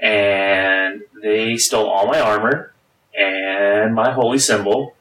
[0.00, 2.72] and they stole all my armor
[3.18, 4.94] and my holy symbol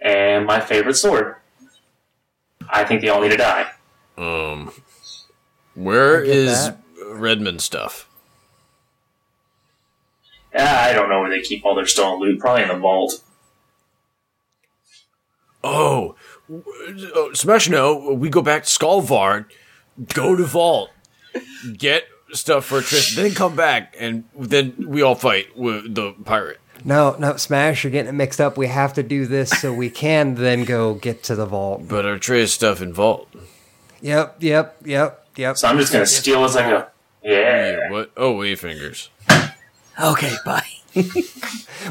[0.00, 1.36] and my favorite sword.
[2.70, 3.70] I think they all need to die.
[4.16, 4.72] Um,
[5.74, 6.78] where I that.
[7.06, 8.08] Redmond stuff?
[10.56, 12.40] Ah, I don't know where they keep all their stolen loot.
[12.40, 13.22] Probably in the vault.
[15.62, 16.14] Oh,
[16.50, 17.68] uh, Smash!
[17.68, 19.46] No, we go back to Skullvard,
[20.14, 20.90] go to Vault,
[21.76, 26.60] get stuff for Tristan, then come back, and then we all fight with the pirate.
[26.84, 28.56] No, no, Smash, you're getting it mixed up.
[28.56, 31.88] We have to do this so we can then go get to the vault.
[31.88, 33.28] But our Trish stuff in Vault.
[34.00, 35.56] Yep, yep, yep, yep.
[35.58, 36.86] So I'm just gonna steal as I go.
[37.24, 37.90] Yeah.
[37.90, 38.12] What?
[38.16, 39.10] Oh, wave fingers.
[40.00, 40.66] Okay, bye.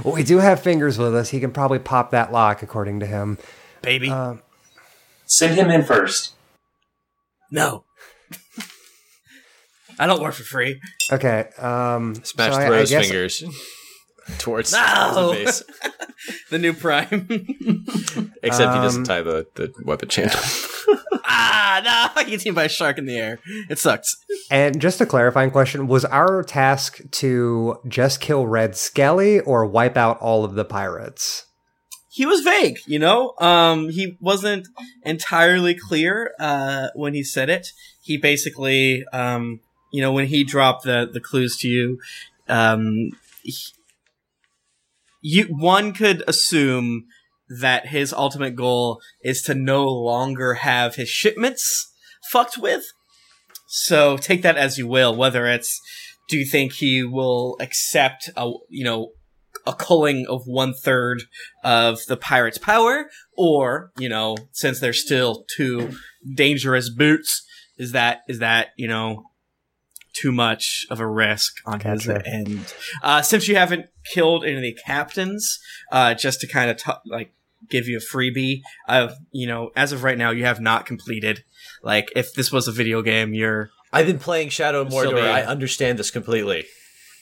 [0.03, 1.29] Well, we do have fingers with us.
[1.29, 3.37] He can probably pop that lock, according to him.
[3.81, 4.09] Baby.
[4.09, 4.41] Um,
[5.25, 6.33] Send him in first.
[7.49, 7.83] no.
[9.99, 10.79] I don't work for free.
[11.11, 11.49] okay.
[11.57, 13.43] Um, Smash so I- I guess- fingers
[14.39, 15.31] towards No!
[15.31, 15.63] the base.
[16.49, 17.27] The new Prime.
[18.43, 20.29] Except he doesn't Um, tie the, the weapon chain.
[21.25, 22.21] ah, no!
[22.21, 23.39] I get seen by a shark in the air.
[23.69, 24.15] It sucks.
[24.49, 29.95] And just a clarifying question: Was our task to just kill Red Skelly or wipe
[29.95, 31.45] out all of the pirates?
[32.09, 33.33] he was vague, you know.
[33.39, 34.67] Um, he wasn't
[35.03, 37.67] entirely clear uh, when he said it.
[38.01, 39.59] He basically, um,
[39.97, 41.99] you know, when he dropped the the clues to you,
[42.47, 43.09] um,
[43.41, 43.73] he-
[45.21, 47.07] you one could assume
[47.49, 51.91] that his ultimate goal is to no longer have his shipments
[52.31, 52.83] fucked with.
[53.65, 55.15] So take that as you will.
[55.15, 55.81] Whether it's,
[56.29, 59.13] do you think he will accept a you know
[59.65, 61.23] a culling of one third
[61.63, 65.97] of the pirate's power, or you know, since they're still two
[66.35, 67.43] dangerous boots,
[67.79, 69.23] is that is that you know
[70.21, 72.27] too much of a risk on his Gotcha.
[72.27, 72.73] end?
[73.03, 75.59] Uh, since you haven't killed any of the captains,
[75.91, 77.33] uh, just to kind of t- like
[77.69, 81.43] give you a freebie of you know, as of right now, you have not completed.
[81.83, 85.21] Like, if this was a video game, you're I've been playing Shadow of Mordor.
[85.21, 86.65] I understand this completely.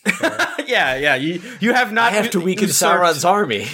[0.65, 1.15] yeah, yeah.
[1.15, 2.11] You you have not.
[2.13, 3.67] I have to weaken usurped- Sauron's army.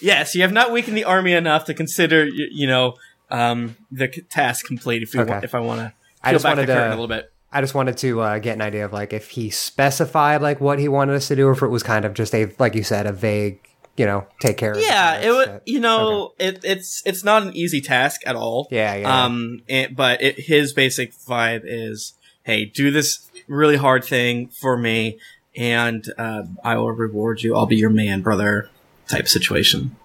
[0.00, 2.94] Yes, you have not weakened the army enough to consider, you, you know,
[3.30, 5.02] um, the task complete.
[5.02, 5.30] If you Okay.
[5.32, 7.32] want, if I want to I peel back the curtain to- a little bit.
[7.56, 10.78] I just wanted to uh, get an idea of like if he specified like what
[10.78, 12.82] he wanted us to do, or if it was kind of just a like you
[12.82, 14.72] said a vague, you know, take care.
[14.72, 15.62] of Yeah, it would.
[15.64, 18.68] You know, it, it's it's not an easy task at all.
[18.70, 19.24] Yeah, yeah.
[19.24, 24.76] Um, it, but it, his basic vibe is, hey, do this really hard thing for
[24.76, 25.18] me,
[25.56, 27.56] and uh, I will reward you.
[27.56, 28.68] I'll be your man, brother.
[29.08, 29.96] Type situation.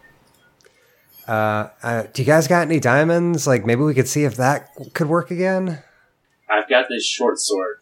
[1.28, 3.46] Uh, uh, do you guys got any diamonds?
[3.46, 5.84] Like maybe we could see if that could work again.
[6.52, 7.78] I've got this short sword.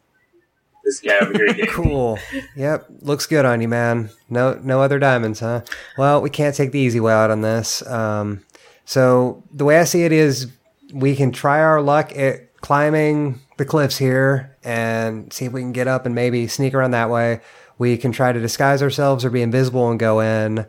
[0.84, 1.68] This guy over here gave me.
[1.68, 2.20] Cool.
[2.56, 4.10] Yep, looks good on you, man.
[4.30, 5.62] No, no other diamonds, huh?
[5.98, 7.86] Well, we can't take the easy way out on this.
[7.88, 8.44] Um,
[8.86, 10.48] so the way I see it is,
[10.94, 15.72] we can try our luck at climbing the cliffs here and see if we can
[15.74, 17.42] get up and maybe sneak around that way.
[17.78, 20.66] We can try to disguise ourselves or be invisible and go in,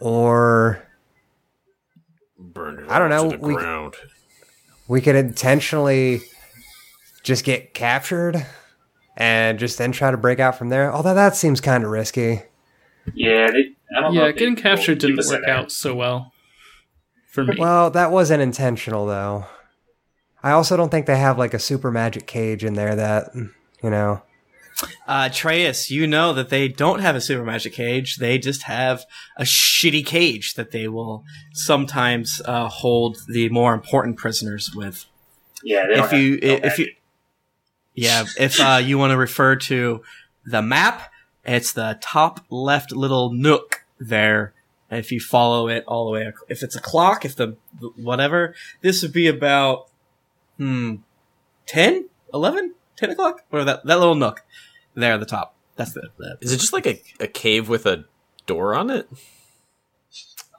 [0.00, 0.82] or
[2.38, 3.94] Burn I don't know, To the we- ground.
[4.88, 6.20] we could intentionally
[7.24, 8.46] just get captured
[9.16, 10.92] and just then try to break out from there.
[10.92, 12.42] Although that seems kind of risky.
[13.12, 14.14] Yeah, they, I don't.
[14.14, 16.32] Yeah, if getting will captured keep didn't work out so well
[17.30, 17.56] for me.
[17.58, 19.46] Well, that wasn't intentional though.
[20.42, 23.90] I also don't think they have like a super magic cage in there that, you
[23.90, 24.22] know.
[25.06, 28.16] Uh, Atreus, you know that they don't have a super magic cage.
[28.16, 29.06] They just have
[29.38, 35.06] a shitty cage that they will sometimes uh, hold the more important prisoners with.
[35.62, 36.96] Yeah, they don't If you, no if you, magic.
[37.94, 40.02] Yeah, if uh, you want to refer to
[40.44, 41.12] the map,
[41.44, 44.52] it's the top left little nook there.
[44.90, 47.56] If you follow it all the way, ac- if it's a clock, if the
[47.96, 49.88] whatever, this would be about
[50.56, 50.96] hmm
[51.66, 54.44] 10, 11, 10 o'clock, or that that little nook
[54.94, 55.54] there at the top.
[55.76, 58.04] That's the, the Is it just like a, a cave with a
[58.46, 59.08] door on it?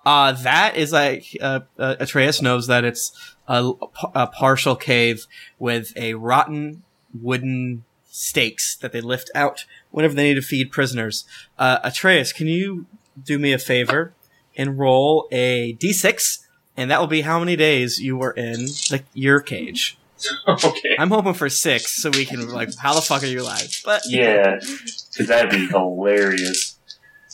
[0.06, 3.72] Uh, that is like uh, uh, Atreus knows that it's a,
[4.14, 5.26] a partial cave
[5.58, 6.84] with a rotten
[7.22, 11.26] wooden stakes that they lift out whenever they need to feed prisoners.
[11.60, 12.86] Uh, Atreus, can you
[13.22, 14.14] do me a favor
[14.58, 16.40] and roll a d6,
[16.78, 19.98] and that will be how many days you were in the, your cage.
[20.48, 20.96] okay.
[20.98, 23.82] I'm hoping for six, so we can like, how the fuck are you alive?
[23.84, 26.78] But Yeah, because that'd be hilarious.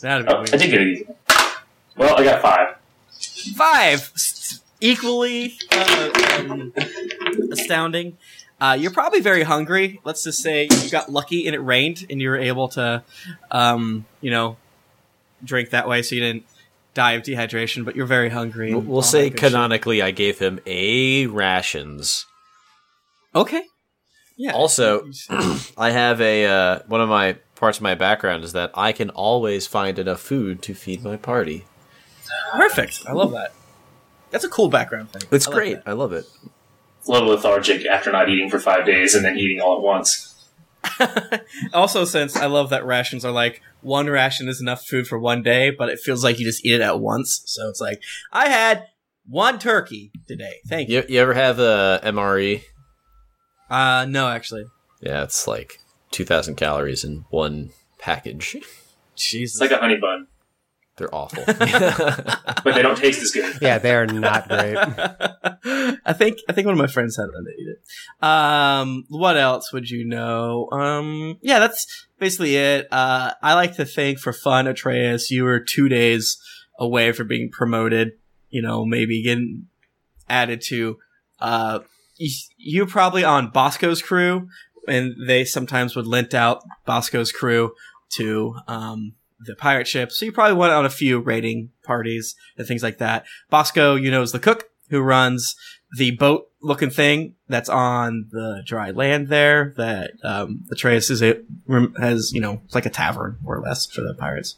[0.00, 0.50] that'd be Oh, I weird.
[0.50, 1.06] did get it easy.
[1.96, 2.76] Well, I got five.
[3.54, 4.12] five
[4.80, 6.10] equally uh,
[6.40, 6.72] um,
[7.52, 8.18] astounding
[8.62, 12.20] uh, you're probably very hungry let's just say you got lucky and it rained and
[12.22, 13.02] you were able to
[13.50, 14.56] um, you know
[15.44, 16.44] drink that way so you didn't
[16.94, 19.50] die of dehydration but you're very hungry We'll, we'll say good shit.
[19.50, 22.26] canonically, I gave him a rations.
[23.34, 23.62] okay
[24.36, 25.10] yeah Also,
[25.76, 29.10] I have a uh, one of my parts of my background is that I can
[29.10, 31.64] always find enough food to feed my party.
[32.52, 33.52] perfect i love that
[34.30, 35.78] that's a cool background thing It's I like great.
[35.86, 36.24] I love it.
[37.02, 39.82] It's a little lethargic after not eating for five days and then eating all at
[39.82, 40.28] once.
[41.72, 45.40] also since i love that rations are like one ration is enough food for one
[45.40, 48.48] day but it feels like you just eat it at once so it's like i
[48.48, 48.84] had
[49.24, 52.64] one turkey today thank you You, you ever have a MRE?
[53.70, 54.64] Uh, no, actually.
[55.00, 55.78] Yeah, it's like
[56.10, 58.56] two thousand calories in one package.
[59.16, 59.54] Jesus.
[59.54, 60.26] It's like a honey bun,
[60.96, 61.42] They're awful.
[61.46, 63.56] but they don't taste as good.
[63.62, 64.76] Yeah, they're not great.
[66.04, 68.24] I think I think one of my friends had one to eat it.
[68.24, 70.68] Um, what else would you know?
[70.70, 72.88] Um, yeah, that's basically it.
[72.90, 76.36] Uh, I like to think for fun, Atreus, you were two days
[76.78, 78.12] away from being promoted.
[78.50, 79.68] You know, maybe getting
[80.28, 80.98] added to.
[81.40, 81.80] Uh,
[82.18, 84.48] you, you probably on Bosco's crew,
[84.86, 87.72] and they sometimes would lent out Bosco's crew
[88.10, 89.14] to um
[89.46, 90.12] the pirate ship.
[90.12, 93.24] So you probably went on a few raiding parties and things like that.
[93.50, 95.56] Bosco, you know, is the cook who runs
[95.96, 101.40] the boat looking thing that's on the dry land there that um, Atreus is a,
[101.98, 104.56] has, you know, it's like a tavern more or less for the pirates.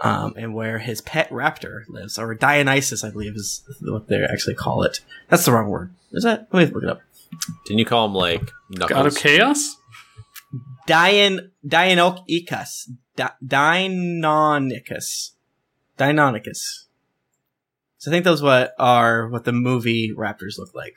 [0.00, 4.54] Um, and where his pet raptor lives, or Dionysus, I believe is what they actually
[4.54, 5.00] call it.
[5.28, 5.94] That's the wrong word.
[6.12, 6.48] Is that?
[6.52, 7.00] Let me look it up.
[7.66, 9.76] Didn't you call him like God of Chaos?
[10.86, 12.88] Dion, Dionocus.
[13.18, 15.32] Di- Deinonychus.
[15.98, 16.84] Deinonychus.
[17.98, 20.94] So I think those what are what the movie raptors look like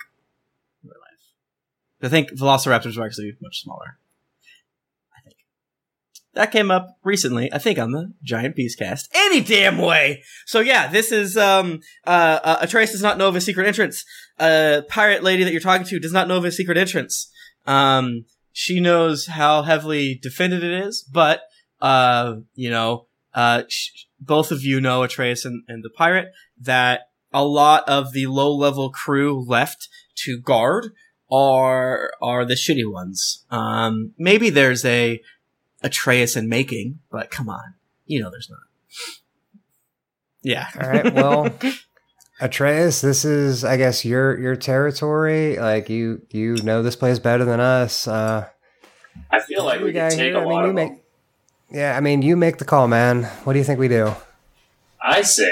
[0.83, 2.03] in real life.
[2.03, 3.97] I think velociraptors were actually much smaller.
[5.17, 5.37] I think
[6.35, 7.51] that came up recently.
[7.51, 9.09] I think on the Giant Beast cast.
[9.15, 10.21] Any damn way.
[10.45, 14.05] So yeah, this is um uh, uh Atreus does not know of a secret entrance.
[14.39, 17.31] A pirate lady that you're talking to does not know of a secret entrance.
[17.65, 21.41] Um, she knows how heavily defended it is, but
[21.81, 27.09] uh, you know, uh, sh- both of you know Atreus and, and the pirate that
[27.33, 30.93] a lot of the low level crew left to guard
[31.31, 33.45] are are the shitty ones.
[33.49, 35.21] Um, maybe there's a
[35.81, 37.75] Atreus in making, but come on,
[38.05, 38.59] you know there's not.
[40.43, 40.67] Yeah.
[40.79, 41.13] All right.
[41.13, 41.53] Well,
[42.41, 45.57] Atreus, this is, I guess, your your territory.
[45.57, 48.07] Like you, you know this place better than us.
[48.07, 48.47] Uh,
[49.29, 50.91] I feel like we guy could take here, a I mean, lot you of make.
[51.71, 51.79] Them.
[51.79, 53.23] Yeah, I mean, you make the call, man.
[53.43, 54.13] What do you think we do?
[55.01, 55.51] I say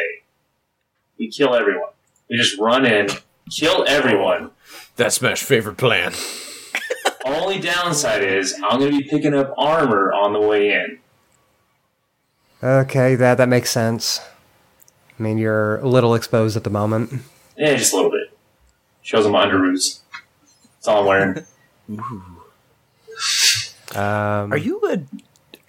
[1.17, 1.89] we kill everyone.
[2.29, 3.07] We just run in,
[3.49, 4.51] kill everyone.
[4.95, 6.13] That's my favorite plan.
[7.25, 10.99] Only downside is I'm going to be picking up armor on the way in.
[12.61, 14.19] Okay, that that makes sense.
[15.17, 17.21] I mean, you're a little exposed at the moment.
[17.57, 18.37] Yeah, just a little bit.
[19.01, 19.99] Shows them my underoos.
[20.75, 21.45] That's all I'm wearing.
[23.95, 25.01] Um, Are you a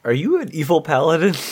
[0.04, 1.34] are you an evil paladin?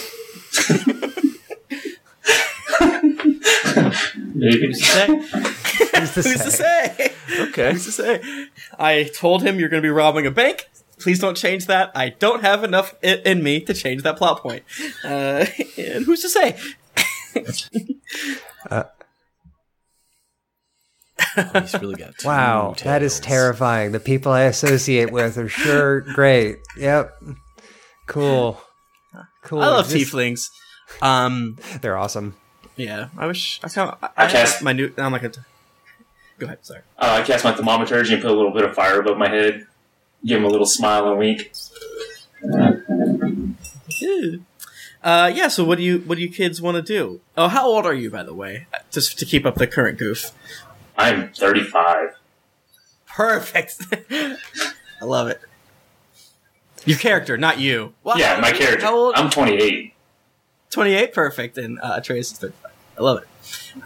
[4.34, 4.66] Maybe.
[4.66, 5.06] Who's to say?
[5.06, 6.94] Who's to Who's to say?
[6.96, 7.12] say?
[7.48, 7.72] Okay.
[7.72, 8.46] Who's to say?
[8.78, 10.68] I told him you're going to be robbing a bank.
[10.98, 11.90] Please don't change that.
[11.94, 14.64] I don't have enough i- in me to change that plot point.
[15.04, 15.46] Uh,
[15.78, 16.56] and who's to say?
[18.70, 18.84] Oh,
[21.60, 23.92] he's really got two wow, that is terrifying.
[23.92, 26.58] The people I associate with are sure great.
[26.76, 27.12] Yep.
[28.08, 28.60] Cool.
[29.42, 29.60] Cool.
[29.62, 30.48] I love Just- tieflings.
[31.02, 32.34] Um, They're awesome.
[32.76, 33.98] yeah, I wish I kind of.
[34.02, 34.92] I I, cast- my new.
[34.96, 35.34] I'm not gonna.
[36.38, 36.64] Go ahead.
[36.64, 36.80] Sorry.
[36.98, 39.66] Uh, I cast my thaumaturgy and put a little bit of fire above my head.
[40.24, 41.52] Give him a little smile and wink.
[45.02, 45.48] Uh, yeah.
[45.48, 47.20] So, what do you what do you kids want to do?
[47.36, 48.66] Oh, how old are you, by the way?
[48.90, 50.32] Just to keep up the current goof.
[50.96, 52.16] I'm 35.
[53.06, 53.76] Perfect.
[54.10, 55.40] I love it.
[56.84, 57.94] Your character, not you.
[58.04, 58.84] Wow, yeah, my character.
[58.84, 59.14] How old?
[59.16, 59.92] I'm 28.
[60.70, 62.72] 28, perfect, and uh, Atreus is 35.
[62.98, 63.28] I love it.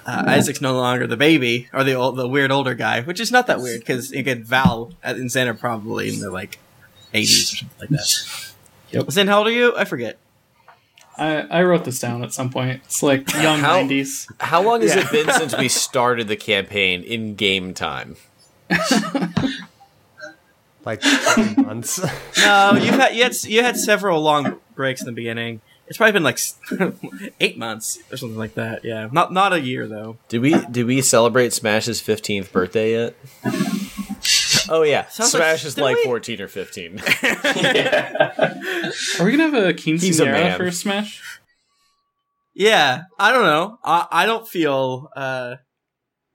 [0.06, 3.30] Uh, Isaac's no longer the baby or the old, the weird older guy, which is
[3.30, 6.58] not that weird because you get Val at- and Zen are probably in their like
[7.14, 7.22] 80s
[7.52, 8.52] or something like that.
[8.90, 9.10] Yep.
[9.10, 9.76] Zen, how old are you?
[9.76, 10.18] I forget.
[11.18, 12.80] I, I wrote this down at some point.
[12.86, 14.32] It's like young How- 90s.
[14.40, 15.02] How long has Yeah.
[15.06, 18.16] it been since we started the campaign in game time?
[20.84, 21.02] Like
[21.56, 21.98] months.
[22.38, 25.60] No, you've had you had you had several long breaks in the beginning.
[25.86, 26.38] It's probably been like
[27.40, 28.84] eight months or something like that.
[28.84, 30.16] Yeah, not not a year though.
[30.28, 33.14] Did we did we celebrate Smash's fifteenth birthday yet?
[34.68, 36.04] Oh yeah, Sounds like- Smash is like we?
[36.04, 37.00] fourteen or fifteen.
[39.20, 41.40] Are we gonna have a He's a quinceanera for Smash?
[42.54, 43.78] Yeah, I don't know.
[43.84, 45.56] I I don't feel uh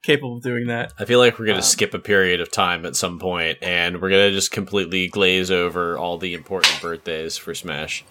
[0.08, 0.94] capable of doing that.
[0.98, 4.02] I feel like we're gonna Um, skip a period of time at some point, and
[4.02, 8.04] we're gonna just completely glaze over all the important birthdays for Smash,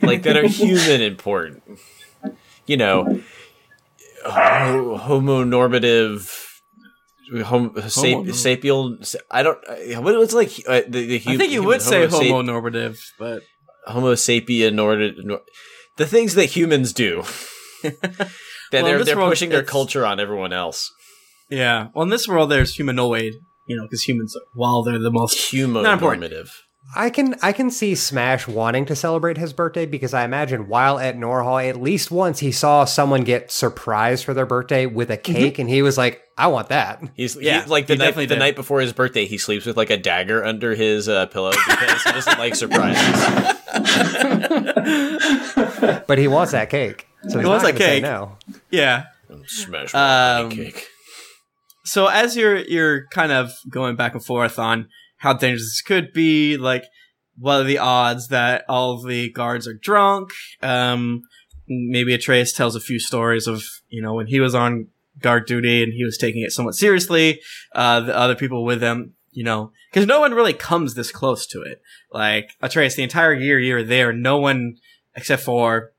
[0.00, 1.62] like that are human important.
[2.66, 3.20] You know,
[4.24, 6.38] ho- homonormative.
[7.44, 8.98] Hom- sap- Homo- sapial.
[9.30, 9.58] I don't.
[10.02, 12.26] What was like uh, the, the hu- I think you human- would say homo sap-
[12.26, 13.42] homo normative, but
[13.86, 15.40] Homo sapien nor- nor-
[15.96, 17.22] the things that humans do.
[17.82, 17.98] that
[18.72, 20.92] Well, they're they're pushing their culture on everyone else.
[21.52, 21.88] Yeah.
[21.94, 23.34] Well, in this world, there's humanoid.
[23.68, 26.24] You know, because humans, while they're the most Not important.
[26.24, 26.50] Humonormative.
[26.96, 30.98] I can I can see Smash wanting to celebrate his birthday because I imagine while
[30.98, 35.16] at Norhall, at least once he saw someone get surprised for their birthday with a
[35.16, 38.16] cake, and he was like, "I want that." He's Yeah, he, like the he night
[38.16, 38.38] the did.
[38.40, 39.26] night before his birthday.
[39.26, 43.58] He sleeps with like a dagger under his uh, pillow because he doesn't like surprises.
[46.06, 48.02] But he wants that cake, so he's wants not that gonna say cake.
[48.02, 48.36] no.
[48.70, 49.04] yeah.
[49.46, 50.88] Smash Um, um, cake.
[51.84, 56.12] So as you're you're kind of going back and forth on how dangerous this could
[56.12, 56.84] be, like
[57.38, 60.30] what are the odds that all the guards are drunk?
[60.62, 61.22] Um,
[61.68, 64.88] maybe Atreus tells a few stories of you know when he was on
[65.20, 67.40] guard duty and he was taking it somewhat seriously.
[67.74, 71.46] Uh, the other people with him, you know, because no one really comes this close
[71.46, 71.82] to it.
[72.12, 74.76] Like Atreus, the entire year you were there, no one
[75.14, 75.92] except for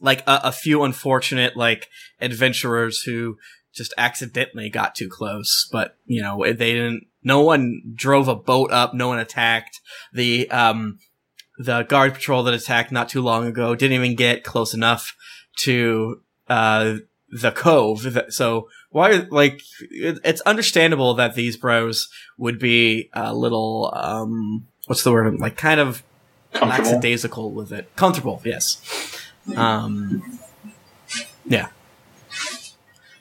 [0.00, 1.88] like a, a few unfortunate like
[2.20, 3.36] adventurers who
[3.78, 8.70] just accidentally got too close, but you know, they didn't, no one drove a boat
[8.70, 9.80] up, no one attacked.
[10.12, 10.98] The, um,
[11.58, 15.14] the guard patrol that attacked not too long ago didn't even get close enough
[15.60, 16.96] to, uh,
[17.30, 18.06] the cove.
[18.30, 19.60] So why, like,
[19.90, 22.08] it's understandable that these bros
[22.38, 25.38] would be a little, um, what's the word?
[25.38, 26.02] Like, kind of
[26.54, 27.94] lackadaisical with it.
[27.96, 28.80] Comfortable, yes.
[29.56, 30.40] Um,
[31.44, 31.68] yeah.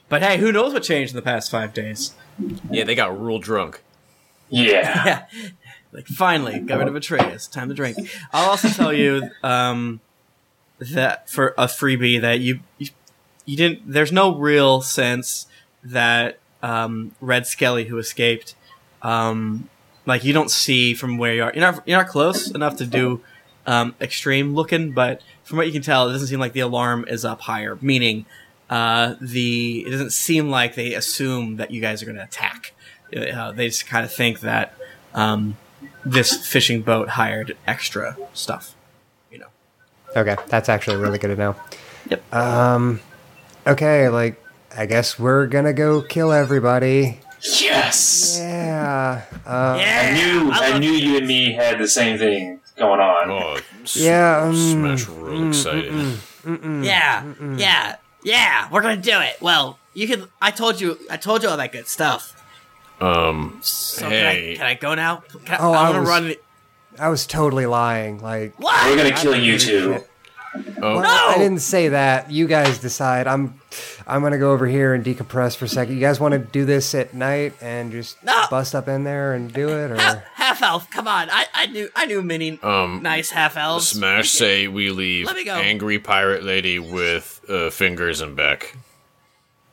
[0.09, 2.13] But hey, who knows what changed in the past five days?
[2.69, 3.81] Yeah, they got real drunk.
[4.49, 5.25] Yeah.
[5.35, 5.51] Yeah.
[5.93, 7.47] Like, finally, got rid of Atreus.
[7.47, 7.97] Time to drink.
[8.33, 10.01] I'll also tell you, um,
[10.79, 12.89] that for a freebie that you, you,
[13.45, 15.47] you didn't, there's no real sense
[15.83, 18.53] that, um, Red Skelly who escaped,
[19.01, 19.69] um,
[20.05, 21.51] like you don't see from where you are.
[21.55, 23.21] You're not, you're not close enough to do,
[23.65, 27.05] um, extreme looking, but from what you can tell, it doesn't seem like the alarm
[27.07, 28.25] is up higher, meaning,
[28.69, 32.73] uh, the, it doesn't seem like they assume that you guys are going to attack.
[33.15, 34.73] Uh, they just kind of think that,
[35.13, 35.57] um,
[36.05, 38.75] this fishing boat hired extra stuff.
[39.31, 39.47] You know.
[40.15, 41.55] Okay, that's actually really good to know.
[42.09, 42.33] Yep.
[42.33, 43.01] Um,
[43.65, 44.41] okay, like
[44.75, 47.19] I guess we're gonna go kill everybody.
[47.41, 48.37] Yes.
[48.39, 49.23] Yeah.
[49.45, 50.51] Uh, I knew.
[50.51, 53.29] I, love knew you and me had the same thing going on.
[53.29, 53.59] Oh,
[53.93, 55.91] Yeah, um, Smash real excited.
[55.91, 56.85] mm-mm.
[56.85, 57.23] Yeah,
[57.57, 58.67] yeah, yeah.
[58.71, 59.37] We're gonna do it.
[59.41, 60.27] Well, you can.
[60.41, 60.97] I told you.
[61.09, 62.33] I told you all that good stuff.
[62.99, 64.19] Um, So Hey.
[64.19, 64.55] can I?
[64.57, 65.23] Can I go now?
[65.45, 66.35] Can I, Oh, I I want to was- run.
[66.99, 68.19] I was totally lying.
[68.21, 68.89] Like, What?
[68.89, 70.03] We're gonna kill you too.
[70.81, 72.31] Oh, well, I didn't say that.
[72.31, 73.27] You guys decide.
[73.27, 73.59] I'm,
[74.07, 75.95] I'm gonna go over here and decompress for a second.
[75.95, 78.45] You guys want to do this at night and just No.
[78.49, 79.97] bust up in there and do it, or
[80.35, 80.89] half elf.
[80.91, 81.29] Come on.
[81.29, 81.89] I, I knew.
[81.95, 83.87] I knew many um, nice half elves.
[83.89, 85.55] Smash say we leave Let me go.
[85.55, 88.75] angry pirate lady with uh, fingers and Beck,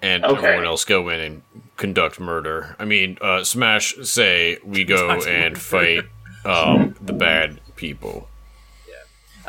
[0.02, 0.36] and Okay.
[0.46, 1.42] everyone else go in and
[1.76, 2.76] conduct murder.
[2.78, 5.56] I mean, uh, Smash say we go and murder.
[5.56, 6.04] fight
[6.44, 8.28] um, the bad people.
[8.88, 8.94] Yeah.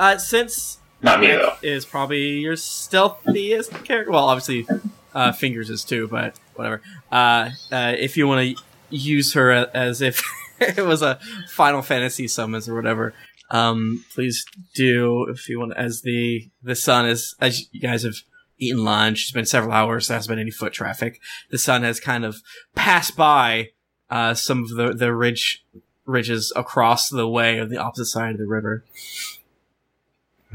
[0.04, 1.54] Uh, since Not me though.
[1.62, 4.12] is probably your stealthiest character.
[4.12, 4.68] Well, obviously,
[5.14, 6.82] uh, Fingers is too, but whatever.
[7.12, 10.24] Uh, uh, if you want to use her as if
[10.60, 13.14] it was a Final Fantasy summons or whatever,
[13.52, 15.28] um, please do.
[15.30, 18.16] If you want, as the the sun is, as you guys have
[18.58, 20.08] eaten lunch, it's been several hours.
[20.08, 21.20] There hasn't been any foot traffic.
[21.52, 22.42] The sun has kind of
[22.74, 23.70] passed by
[24.10, 25.64] uh, some of the the ridge
[26.06, 28.84] ridges across the way on the opposite side of the river.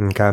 [0.09, 0.33] Okay.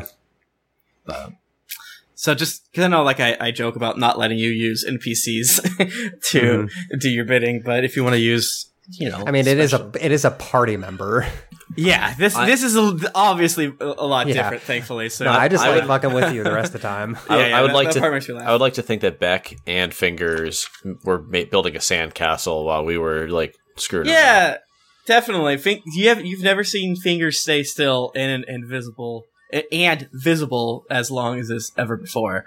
[2.16, 6.22] So just because I know, like I, I joke about not letting you use NPCs
[6.32, 9.28] to do your bidding, but if you want to use, you know, Mm-hmm.
[9.28, 11.28] I mean, it is a it is a party member.
[11.76, 12.16] yeah.
[12.16, 14.34] This I- this is a, obviously a, a lot Yeah.
[14.34, 15.10] different, thankfully.
[15.10, 17.18] So No, I just I like would- fucking with you the rest of the time.
[17.30, 18.00] I, Yeah, yeah, I would that- like that to.
[18.00, 18.48] part makes me laugh.
[18.48, 20.68] I would like to think that Beck and Fingers
[21.04, 24.08] were ma- building a sandcastle while we were like screwing.
[24.08, 24.16] around.
[24.16, 24.58] yeah,
[25.06, 25.58] definitely.
[25.58, 29.26] Think you have you've never seen fingers stay still and invisible
[29.72, 32.46] and visible as long as this ever before.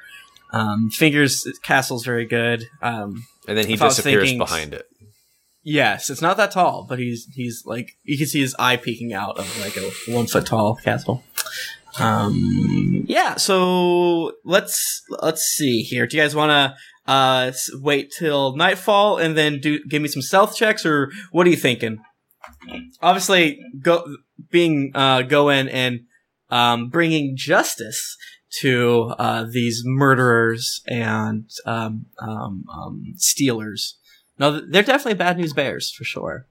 [0.53, 2.69] Um, fingers castle's very good.
[2.83, 4.87] Um, and then he disappears thinking- behind it.
[5.63, 9.13] Yes, it's not that tall, but he's he's like you can see his eye peeking
[9.13, 11.23] out of like a one foot tall castle.
[11.99, 13.37] Um, yeah.
[13.37, 16.07] So let's let's see here.
[16.07, 16.77] Do you guys want to
[17.13, 21.51] uh wait till nightfall and then do give me some stealth checks, or what are
[21.51, 21.99] you thinking?
[23.03, 24.05] Obviously, go
[24.51, 26.01] being uh go in and
[26.51, 28.17] um bringing justice
[28.61, 33.99] to uh these murderers and um um um stealers.
[34.39, 36.47] No, they're definitely bad news bears for sure.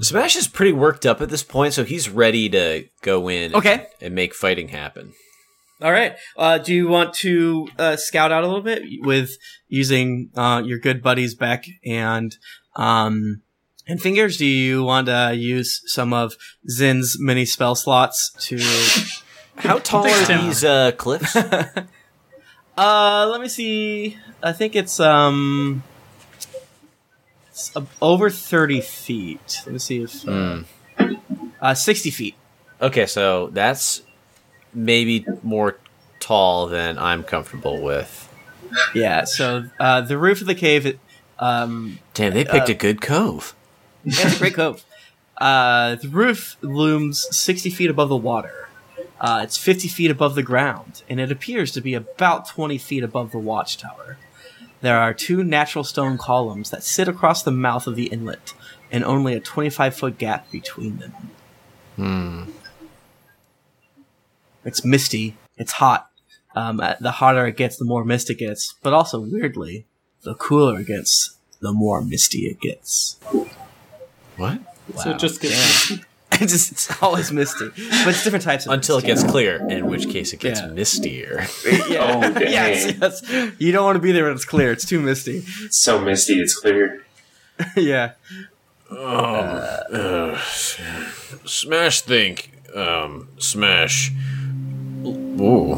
[0.00, 3.54] Smash is pretty worked up at this point, so he's ready to go in.
[3.54, 3.86] Okay.
[4.00, 5.12] and make fighting happen.
[5.82, 6.16] All right.
[6.36, 9.30] Uh, do you want to uh, scout out a little bit with
[9.68, 12.36] using uh, your good buddies Beck and
[12.76, 13.42] um,
[13.90, 14.36] and Fingers?
[14.36, 16.36] Do you want to use some of
[16.68, 18.58] Zin's mini spell slots to?
[19.56, 20.46] How tall are Tim.
[20.46, 21.36] these uh, cliffs?
[22.76, 24.16] uh, let me see.
[24.42, 25.82] I think it's um,
[27.48, 29.60] it's uh, over thirty feet.
[29.66, 30.62] Let me see if uh,
[30.98, 31.14] Hmm.
[31.60, 32.34] uh, sixty feet.
[32.80, 34.02] Okay, so that's
[34.72, 35.78] maybe more
[36.20, 38.28] tall than I'm comfortable with.
[38.94, 39.24] Yeah.
[39.24, 40.86] So uh, the roof of the cave.
[40.86, 40.98] It,
[41.38, 43.54] um, Damn, they picked Uh, a good cove.
[44.04, 44.84] It's a great cove.
[45.36, 48.68] Uh, the roof looms 60 feet above the water.
[49.20, 53.02] Uh, it's 50 feet above the ground, and it appears to be about 20 feet
[53.02, 54.16] above the watchtower.
[54.80, 58.54] There are two natural stone columns that sit across the mouth of the inlet,
[58.90, 61.12] and only a 25 foot gap between them.
[61.96, 62.44] Hmm.
[64.64, 65.36] It's misty.
[65.56, 66.10] It's hot.
[66.54, 68.74] Um, uh, the hotter it gets, the more misty it gets.
[68.82, 69.86] But also, weirdly,
[70.22, 73.18] the cooler it gets, the more misty it gets.
[74.36, 74.60] What?
[74.96, 75.14] So Wow.
[75.14, 76.00] it just gets Damn.
[76.32, 79.86] it's just it's always misty, but it's different types of Until it gets clear, in
[79.88, 80.68] which case it gets Yeah.
[80.68, 81.46] mistier.
[81.88, 81.98] yeah.
[82.00, 82.50] Oh, dang.
[82.50, 83.52] yes, yes.
[83.58, 84.70] You don't want to be there when it's clear.
[84.72, 85.42] It's too misty.
[85.62, 87.04] It's so misty, it's clear.
[87.76, 88.12] yeah.
[88.90, 90.38] Uh,
[91.44, 94.10] Smash think, um, Smash.
[95.04, 95.74] Ooh.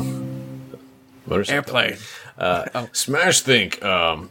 [1.26, 1.52] What is it?
[1.52, 1.96] Airplane.
[2.38, 2.88] Uh, Oh.
[2.92, 4.30] Smash think, um,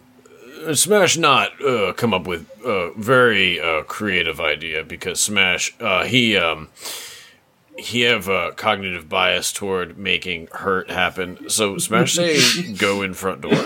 [0.74, 6.38] Smash not uh, come up with a very uh, creative idea because Smash uh, he
[6.38, 6.70] um
[7.78, 11.50] he have a cognitive bias toward making hurt happen.
[11.50, 13.66] So Smash say go in front door.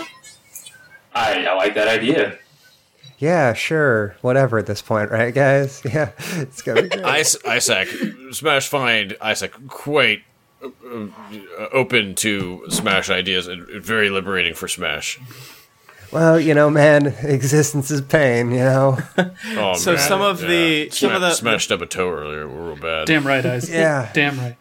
[1.14, 2.38] I, I like that idea.
[3.18, 5.82] Yeah, sure, whatever at this point, right, guys?
[5.90, 7.16] Yeah, it's gonna be great.
[7.20, 7.88] Is- Isaac
[8.32, 10.22] Smash find Isaac quite
[10.62, 15.18] uh, uh, open to Smash ideas and very liberating for Smash.
[16.12, 18.50] Well, you know, man, existence is pain.
[18.50, 18.98] You know.
[19.58, 20.00] Oh, So man.
[20.00, 22.46] some of the- some of the- smashed up a toe earlier.
[22.48, 23.06] We're real bad.
[23.06, 23.70] damn right, Isaac.
[23.74, 24.10] Yeah.
[24.12, 24.56] Damn right.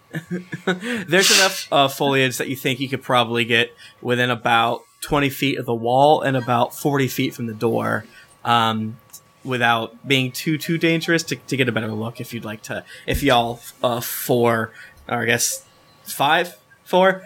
[1.07, 5.57] There's enough uh, foliage that you think you could probably get within about 20 feet
[5.59, 8.05] of the wall and about 40 feet from the door,
[8.43, 8.97] um,
[9.43, 12.19] without being too too dangerous to, to get a better look.
[12.21, 14.71] If you'd like to, if y'all uh, four,
[15.07, 15.65] or I guess
[16.03, 17.21] five, four,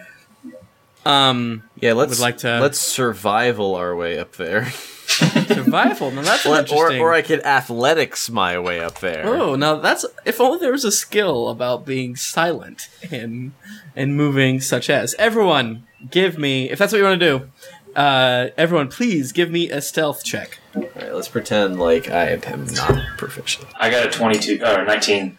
[1.06, 4.70] um, Yeah, let's would like to- let's survival our way up there,
[5.06, 6.10] survival.
[6.10, 7.00] Now that's an or interesting.
[7.00, 9.26] or I could athletics my way up there.
[9.26, 13.52] Oh, now that's if only there was a skill about being silent and
[13.96, 17.50] and moving, such as everyone give me if that's what you want to do.
[17.96, 20.60] Uh, everyone, please give me a stealth check.
[20.76, 23.66] All right, let's pretend like I am not proficient.
[23.80, 25.36] I got a 22, or 19.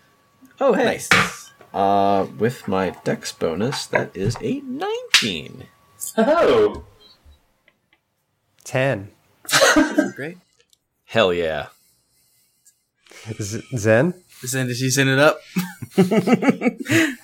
[0.60, 0.84] Oh, hey.
[0.84, 1.41] Nice.
[1.74, 5.68] Uh, with my dex bonus, that is a nineteen.
[6.18, 6.84] Oh,
[8.64, 9.12] Ten.
[10.16, 10.38] Great.
[11.06, 11.68] Hell yeah!
[13.42, 14.14] Z- Zen.
[14.46, 15.40] Zen, did you send it up?
[15.98, 17.16] oh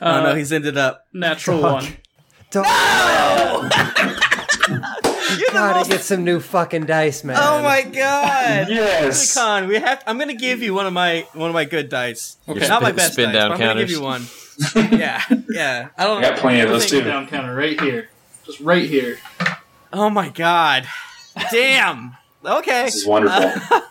[0.00, 1.06] Uh, no, he's ended up.
[1.12, 1.82] natural Fuck.
[1.82, 1.96] one.
[2.50, 2.66] Don't
[5.38, 7.36] You're gotta most- get some new fucking dice, man.
[7.38, 8.68] Oh my god!
[8.70, 9.34] Yes.
[9.34, 10.02] Con, we have.
[10.06, 12.36] I'm gonna give you one of my one of my good dice.
[12.48, 12.66] Okay.
[12.68, 14.22] Not my best spin dice, down but I'm gonna give you one.
[14.76, 15.88] yeah, yeah.
[15.96, 16.18] I don't.
[16.24, 17.08] I got plenty of I those think- too.
[17.10, 18.08] Down counter right here.
[18.44, 19.18] Just right here.
[19.92, 20.86] Oh my god!
[21.50, 22.16] Damn.
[22.44, 22.84] Okay.
[22.84, 23.80] This is wonderful.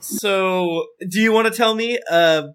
[0.00, 1.98] So, do you want to tell me?
[2.08, 2.48] Uh,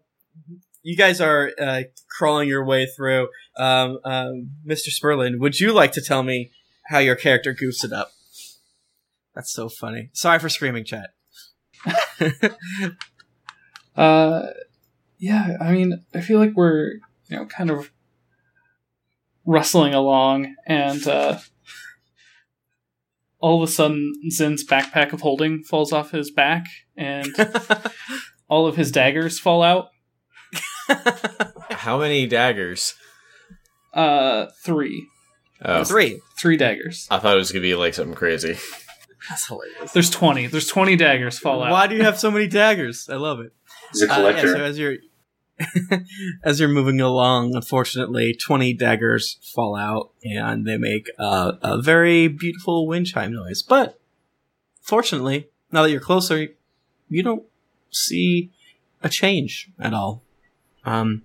[0.82, 1.82] you guys are uh,
[2.18, 3.28] crawling your way through.
[3.58, 4.88] Um, um, Mr.
[4.90, 6.52] Sperlin, would you like to tell me
[6.88, 8.12] how your character goofs it up?
[9.36, 10.10] That's so funny.
[10.14, 11.10] Sorry for screaming, chat.
[13.96, 14.48] Uh,
[15.20, 15.58] yeah.
[15.62, 16.94] I mean, I feel like we're
[17.28, 17.92] you know kind of
[19.46, 21.40] rustling along, and uh,
[23.40, 26.66] all of a sudden, Zin's backpack of holding falls off his back,
[26.98, 27.30] and
[28.48, 29.90] all of his daggers fall out.
[31.70, 32.94] How many daggers?
[33.94, 35.08] Uh, three,
[35.66, 36.20] Oh, Three.
[36.38, 37.08] three daggers.
[37.10, 38.58] I thought it was gonna be like something crazy.
[39.30, 39.92] That's hilarious.
[39.94, 40.48] There's twenty.
[40.48, 41.72] There's twenty daggers fall out.
[41.72, 43.08] Why do you have so many daggers?
[43.10, 43.54] I love it.
[43.94, 44.56] He's a Uh, yeah, collector.
[44.58, 44.96] so as you're
[46.44, 52.28] as you're moving along, unfortunately, twenty daggers fall out, and they make uh, a very
[52.28, 53.62] beautiful wind chime noise.
[53.62, 54.00] But
[54.82, 56.48] fortunately, now that you're closer,
[57.08, 57.44] you don't
[57.92, 58.52] see
[59.02, 60.22] a change at all.
[60.86, 61.22] Um,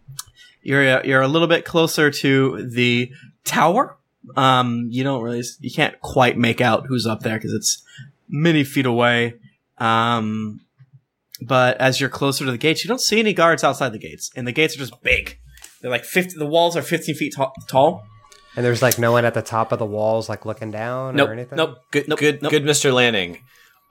[0.63, 3.11] you're you're a little bit closer to the
[3.45, 3.97] tower.
[4.37, 7.83] Um, you don't really, you can't quite make out who's up there because it's
[8.29, 9.35] many feet away.
[9.79, 10.61] Um,
[11.41, 14.31] but as you're closer to the gates, you don't see any guards outside the gates,
[14.37, 15.39] and the gates are just big.
[15.81, 16.37] They're like fifty.
[16.37, 18.05] The walls are fifteen feet ta- tall.
[18.57, 21.29] And there's like no one at the top of the walls, like looking down Nope.
[21.29, 21.57] or anything.
[21.57, 21.77] Nope.
[21.93, 22.51] Good, Nope, good, nope.
[22.51, 22.93] good, Mr.
[22.93, 23.39] Lanning.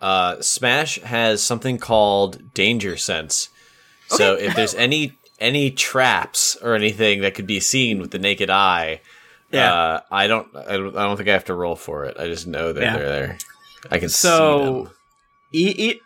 [0.01, 3.47] Uh, Smash has something called danger sense.
[4.07, 8.49] So if there's any any traps or anything that could be seen with the naked
[8.49, 8.99] eye,
[9.51, 9.73] Yeah.
[9.73, 12.17] uh, I don't, I don't, I don't think I have to roll for it.
[12.19, 12.97] I just know that Yeah.
[12.97, 13.37] they're there.
[13.91, 14.93] I can see So, them.
[15.53, 15.99] e-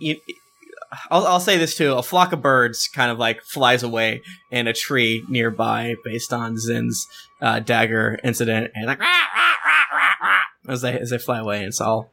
[0.00, 0.16] e-
[1.10, 4.66] I'll, I'll say this too: a flock of birds kind of like flies away in
[4.66, 7.06] a tree nearby, based on Zin's
[7.40, 11.38] uh, dagger incident, and like "Rah, rah, rah, rah, rah," as they as they fly
[11.38, 11.58] away.
[11.58, 12.12] And it's all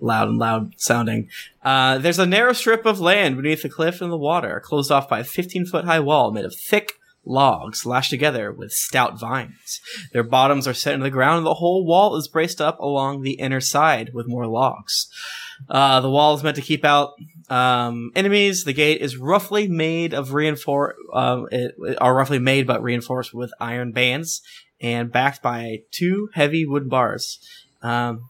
[0.00, 1.28] loud and loud sounding.
[1.64, 5.08] Uh, there's a narrow strip of land beneath the cliff and the water, closed off
[5.08, 6.94] by a 15 foot high wall made of thick
[7.26, 9.80] logs lashed together with stout vines.
[10.12, 13.22] Their bottoms are set into the ground, and the whole wall is braced up along
[13.22, 15.08] the inner side with more logs.
[15.68, 17.14] Uh, the wall is meant to keep out
[17.50, 18.64] um, enemies.
[18.64, 23.52] The gate is roughly made of reinfor um, it, are roughly made but reinforced with
[23.60, 24.42] iron bands
[24.80, 27.38] and backed by two heavy wood bars.
[27.82, 28.28] Um.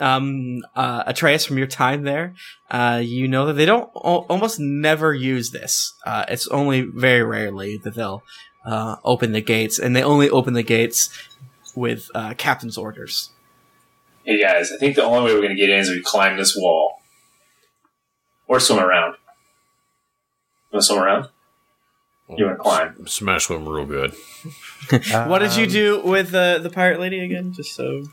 [0.00, 2.34] Um, uh, Atreus, from your time there,
[2.70, 5.94] uh, you know that they don't al- almost never use this.
[6.06, 8.22] Uh, it's only very rarely that they'll
[8.64, 11.10] uh, open the gates, and they only open the gates
[11.76, 13.30] with uh, captain's orders.
[14.24, 16.02] Hey guys, I think the only way we're going to get in is if we
[16.02, 17.00] climb this wall.
[18.46, 19.12] Or swim around.
[20.72, 21.28] You want to swim around?
[22.36, 23.06] You want to climb?
[23.06, 24.12] Smash swim real good.
[25.28, 27.52] what did you Um, do with uh, the pirate lady again?
[27.52, 28.04] Just so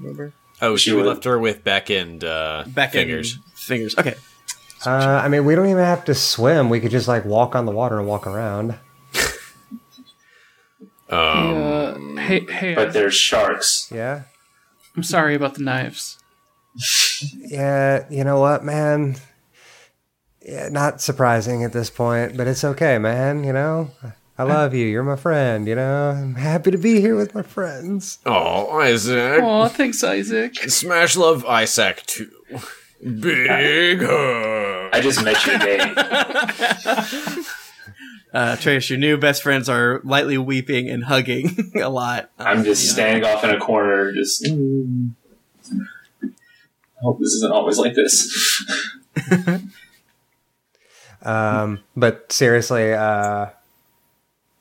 [0.00, 0.32] remember.
[0.62, 3.38] Oh, She she we would- left her with Beck and uh, Back in- fingers.
[3.54, 3.96] Fingers.
[3.98, 4.14] Okay.
[4.84, 4.90] Uh,
[5.24, 6.68] I mean, we don't even have to swim.
[6.70, 8.76] We could just like walk on the water and walk around.
[11.08, 13.88] Um, uh, hey, hey, But there's sharks.
[13.94, 14.22] Yeah.
[14.96, 16.18] I'm sorry about the knives.
[17.32, 18.06] Yeah.
[18.10, 19.16] You know what, man?
[20.42, 23.44] Yeah, not surprising at this point, but it's okay, man.
[23.44, 23.90] You know,
[24.38, 24.86] I love you.
[24.86, 25.66] You're my friend.
[25.66, 28.18] You know, I'm happy to be here with my friends.
[28.26, 29.40] oh, Isaac.
[29.42, 30.56] Oh, thanks, Isaac.
[30.70, 32.30] Smash love Isaac too.
[33.02, 34.90] Big hug.
[34.92, 35.94] I just met you today.
[38.34, 42.30] Uh, Trace, your new best friends are lightly weeping and hugging a lot.
[42.38, 44.46] I'm just standing off in a corner, just.
[44.46, 44.50] I
[47.00, 48.64] hope this isn't always like this.
[51.22, 53.46] Um, but seriously, uh,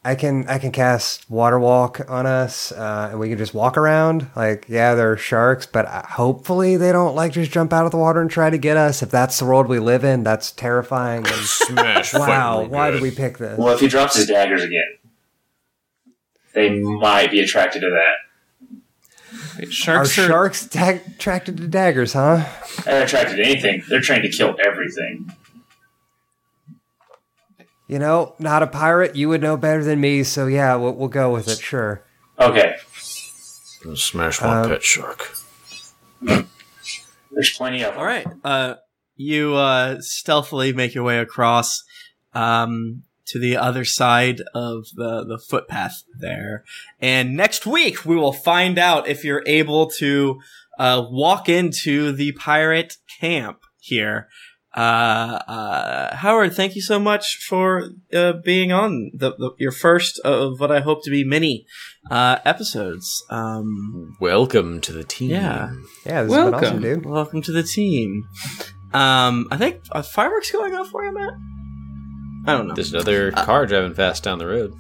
[0.06, 3.76] I can I can cast water walk on us, uh, and we can just walk
[3.76, 4.28] around.
[4.36, 7.92] Like, yeah, there are sharks, but uh, hopefully they don't like just jump out of
[7.92, 9.02] the water and try to get us.
[9.02, 11.26] If that's the world we live in, that's terrifying.
[11.36, 12.14] And Smash.
[12.14, 12.98] wow, why good.
[12.98, 13.58] did we pick this?
[13.58, 15.00] Well, if he drops his daggers again,
[16.54, 18.78] they might be attracted to that.
[19.58, 22.46] Wait, sharks are, sharks tag- attracted to daggers, huh?
[22.84, 23.84] They're attracted to anything.
[23.90, 25.32] They're trained to kill everything.
[27.88, 29.16] You know, not a pirate.
[29.16, 31.60] You would know better than me, so yeah, we'll, we'll go with it.
[31.60, 32.04] Sure.
[32.40, 32.76] Okay,
[33.94, 35.32] Smash one Um, pet shark.
[36.22, 38.00] there's plenty of them.
[38.00, 38.28] All right.
[38.44, 38.76] Uh,
[39.16, 41.84] you uh, stealthily make your way across.
[42.34, 46.64] Um, to the other side of the, the footpath there.
[47.00, 50.40] And next week, we will find out if you're able to
[50.78, 54.28] uh, walk into the pirate camp here.
[54.76, 60.20] Uh, uh, Howard, thank you so much for uh, being on the, the your first
[60.20, 61.66] of what I hope to be many
[62.12, 63.24] uh, episodes.
[63.30, 65.32] Um, Welcome to the team.
[65.32, 65.74] Yeah.
[66.06, 66.52] Yeah, this has Welcome.
[66.52, 67.06] been awesome, dude.
[67.06, 68.28] welcome to the team.
[68.94, 71.34] Um, I think uh, fireworks going off for you, Matt.
[72.48, 72.76] I don't know.
[72.76, 74.74] There's another car driving fast down the road.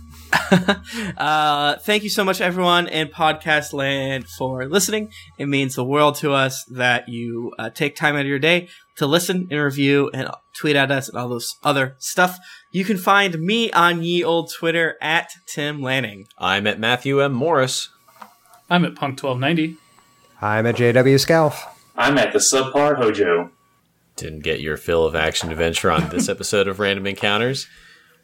[1.18, 5.12] uh, thank you so much, everyone in podcast land, for listening.
[5.38, 8.68] It means the world to us that you uh, take time out of your day
[8.98, 12.38] to listen and review and tweet at us and all those other stuff.
[12.72, 16.28] You can find me on ye old Twitter at Tim Lanning.
[16.38, 17.34] I'm at Matthew M.
[17.34, 17.90] Morris.
[18.70, 19.78] I'm at Punk twelve ninety.
[20.42, 21.66] I'm at JW Scalf.
[21.98, 23.52] I'm at the subpar Hojo.
[24.18, 27.68] Didn't get your fill of action adventure on this episode of Random Encounters.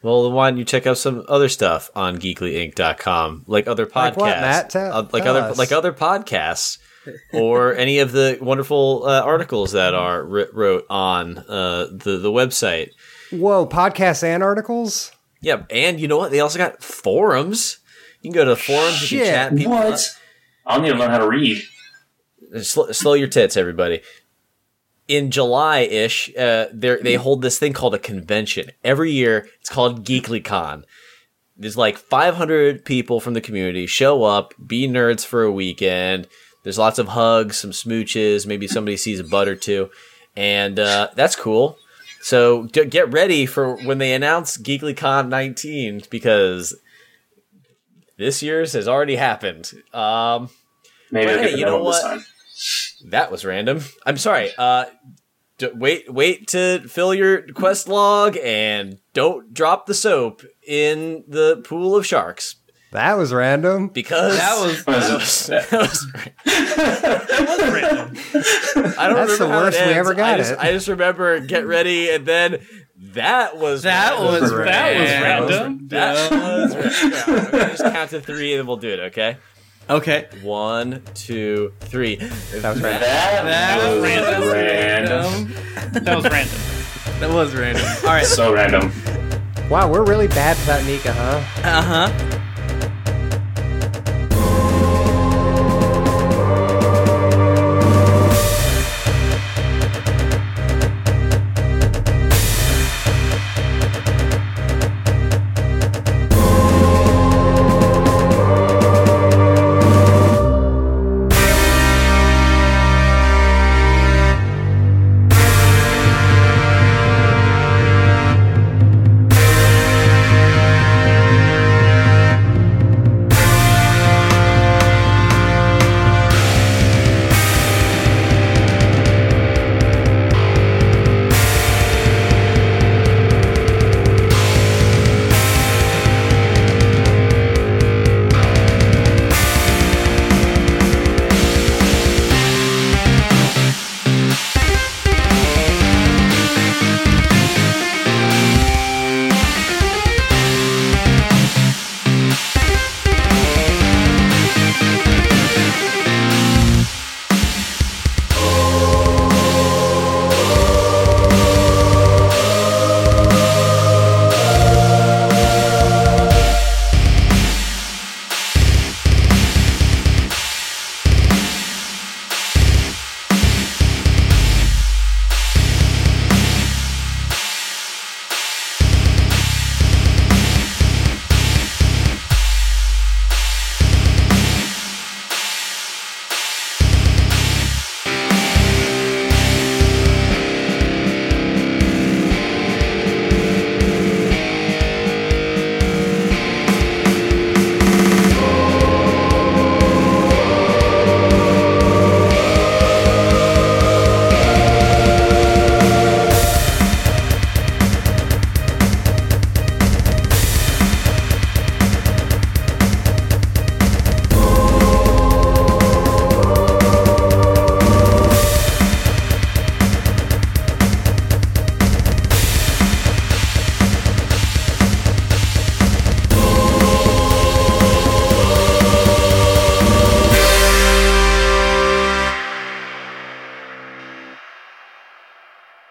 [0.01, 4.17] Well, why don't you check out some other stuff on geeklyinc.com, like other podcasts, Like
[4.17, 4.69] what, Matt?
[4.69, 5.57] Tell- Uh, like tell other us.
[5.57, 6.77] like other podcasts,
[7.33, 12.31] or any of the wonderful uh, articles that are writ- wrote on uh, the the
[12.31, 12.89] website.
[13.31, 15.11] Whoa, podcasts and articles?
[15.41, 16.31] Yeah, and you know what?
[16.31, 17.79] They also got forums.
[18.21, 19.11] You can go to the forums.
[19.11, 19.73] You can chat people.
[19.73, 19.89] up.
[19.91, 20.17] What?
[20.65, 21.63] I'll need to learn how to read.
[22.61, 24.01] Sl- slow your tits, everybody.
[25.07, 29.47] In July ish, uh, they they hold this thing called a convention every year.
[29.59, 30.83] It's called GeeklyCon.
[31.57, 36.27] There's like 500 people from the community show up, be nerds for a weekend.
[36.63, 39.89] There's lots of hugs, some smooches, maybe somebody sees a butt or two,
[40.35, 41.77] and uh, that's cool.
[42.21, 46.75] So d- get ready for when they announce GeeklyCon 19 because
[48.17, 49.71] this year's has already happened.
[49.91, 50.49] Um,
[51.09, 52.21] Maybe hey, you know what?
[53.05, 53.81] that was random.
[54.05, 54.51] I'm sorry.
[54.55, 54.85] Uh,
[55.57, 61.63] d- wait, wait to fill your quest log and don't drop the soap in the
[61.65, 62.55] pool of sharks
[62.91, 63.87] That was random.
[63.87, 66.05] because That was- that was, that was-
[67.71, 68.17] random.
[68.97, 70.59] I don't That's remember the how it worst we ever got I just, it.
[70.59, 72.59] I just remember get ready and then
[73.13, 74.41] that was That random.
[74.41, 75.49] was That was random.
[75.49, 75.87] random.
[75.87, 77.69] that was random.
[77.71, 78.99] Just count to three and then we'll do it.
[79.11, 79.37] Okay,
[79.89, 80.27] Okay.
[80.41, 82.15] one, two, three.
[82.17, 82.29] That
[82.73, 83.01] was random.
[83.01, 84.31] That, That was was random.
[86.03, 86.59] That was random.
[87.19, 87.85] That was random.
[88.03, 88.25] All right.
[88.25, 88.91] So random.
[89.69, 91.41] Wow, we're really bad without Nika, huh?
[91.63, 92.37] Uh huh.